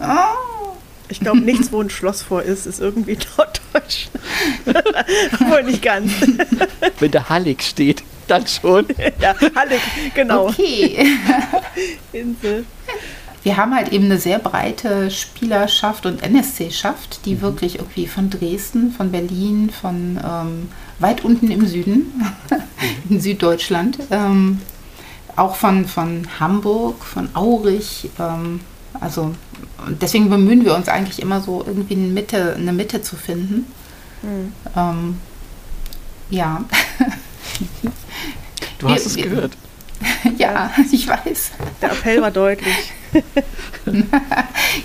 [0.00, 0.74] Oh.
[1.08, 4.08] Ich glaube, nichts, wo ein Schloss vor ist, ist irgendwie Norddeutsch.
[5.50, 6.12] Wohl nicht ganz.
[6.98, 8.86] Wenn der Hallig steht, dann schon.
[9.20, 9.80] ja, Hallig,
[10.14, 10.48] genau.
[10.48, 11.06] Okay.
[12.12, 12.64] Insel.
[13.42, 18.90] Wir haben halt eben eine sehr breite Spielerschaft und NSC-Schaft, die wirklich irgendwie von Dresden,
[18.90, 22.24] von Berlin, von ähm, weit unten im Süden,
[23.10, 24.62] in Süddeutschland, ähm,
[25.36, 28.60] auch von, von Hamburg, von Aurich, ähm,
[29.00, 29.34] also
[30.00, 33.66] deswegen bemühen wir uns eigentlich immer so irgendwie eine Mitte, eine Mitte zu finden.
[34.22, 34.52] Hm.
[34.76, 35.18] Ähm,
[36.30, 36.64] ja,
[38.78, 39.52] Du hast Wir- es wir- gehört.
[40.38, 41.52] ja, ich weiß.
[41.80, 42.92] Der Appell war deutlich.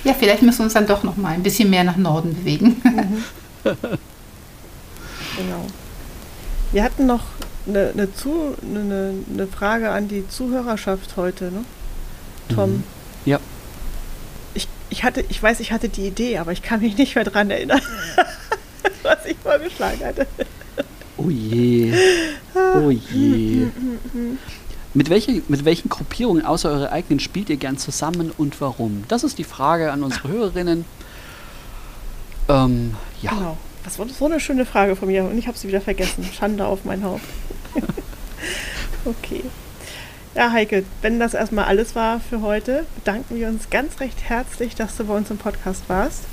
[0.03, 2.79] Ja, vielleicht müssen wir uns dann doch noch mal ein bisschen mehr nach Norden bewegen.
[3.63, 5.65] Genau.
[6.71, 7.23] Wir hatten noch
[7.69, 11.65] eine, eine, Zu, eine, eine Frage an die Zuhörerschaft heute, ne?
[12.53, 12.71] Tom.
[12.71, 12.83] Mhm.
[13.25, 13.39] Ja.
[14.53, 17.23] Ich, ich, hatte, ich weiß, ich hatte die Idee, aber ich kann mich nicht mehr
[17.23, 17.81] dran erinnern,
[19.03, 20.27] was ich vorgeschlagen hatte.
[21.17, 21.93] Oh je.
[22.55, 23.67] Oh je.
[24.93, 29.03] Mit, welche, mit welchen Gruppierungen außer eure eigenen spielt ihr gern zusammen und warum?
[29.07, 30.85] Das ist die Frage an unsere Hörerinnen.
[32.47, 33.31] Ähm, ja.
[33.31, 33.57] Genau.
[33.83, 36.25] Das war so eine schöne Frage von mir und ich habe sie wieder vergessen.
[36.37, 37.23] Schande auf mein Haupt.
[39.05, 39.43] okay.
[40.35, 44.75] Ja, Heike, wenn das erstmal alles war für heute, bedanken wir uns ganz recht herzlich,
[44.75, 46.23] dass du bei uns im Podcast warst.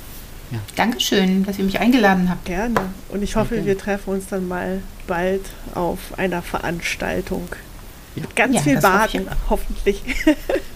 [0.75, 2.45] Dankeschön, dass ihr mich eingeladen habt.
[2.45, 2.79] Gerne.
[3.09, 5.41] Und ich hoffe, wir treffen uns dann mal bald
[5.75, 7.49] auf einer Veranstaltung.
[8.15, 8.21] Ja.
[8.21, 10.01] Mit ganz Ja, viel Baden, hoffentlich.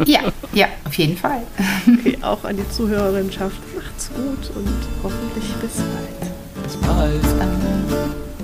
[0.06, 0.22] Ja,
[0.54, 1.44] ja, auf jeden Fall.
[1.88, 3.58] Okay, auch an die Zuhörerinschaft.
[3.76, 6.64] Macht's gut und hoffentlich bis bald.
[6.64, 7.24] Bis bald.
[7.40, 7.62] Dann,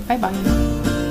[0.06, 1.07] bye bye.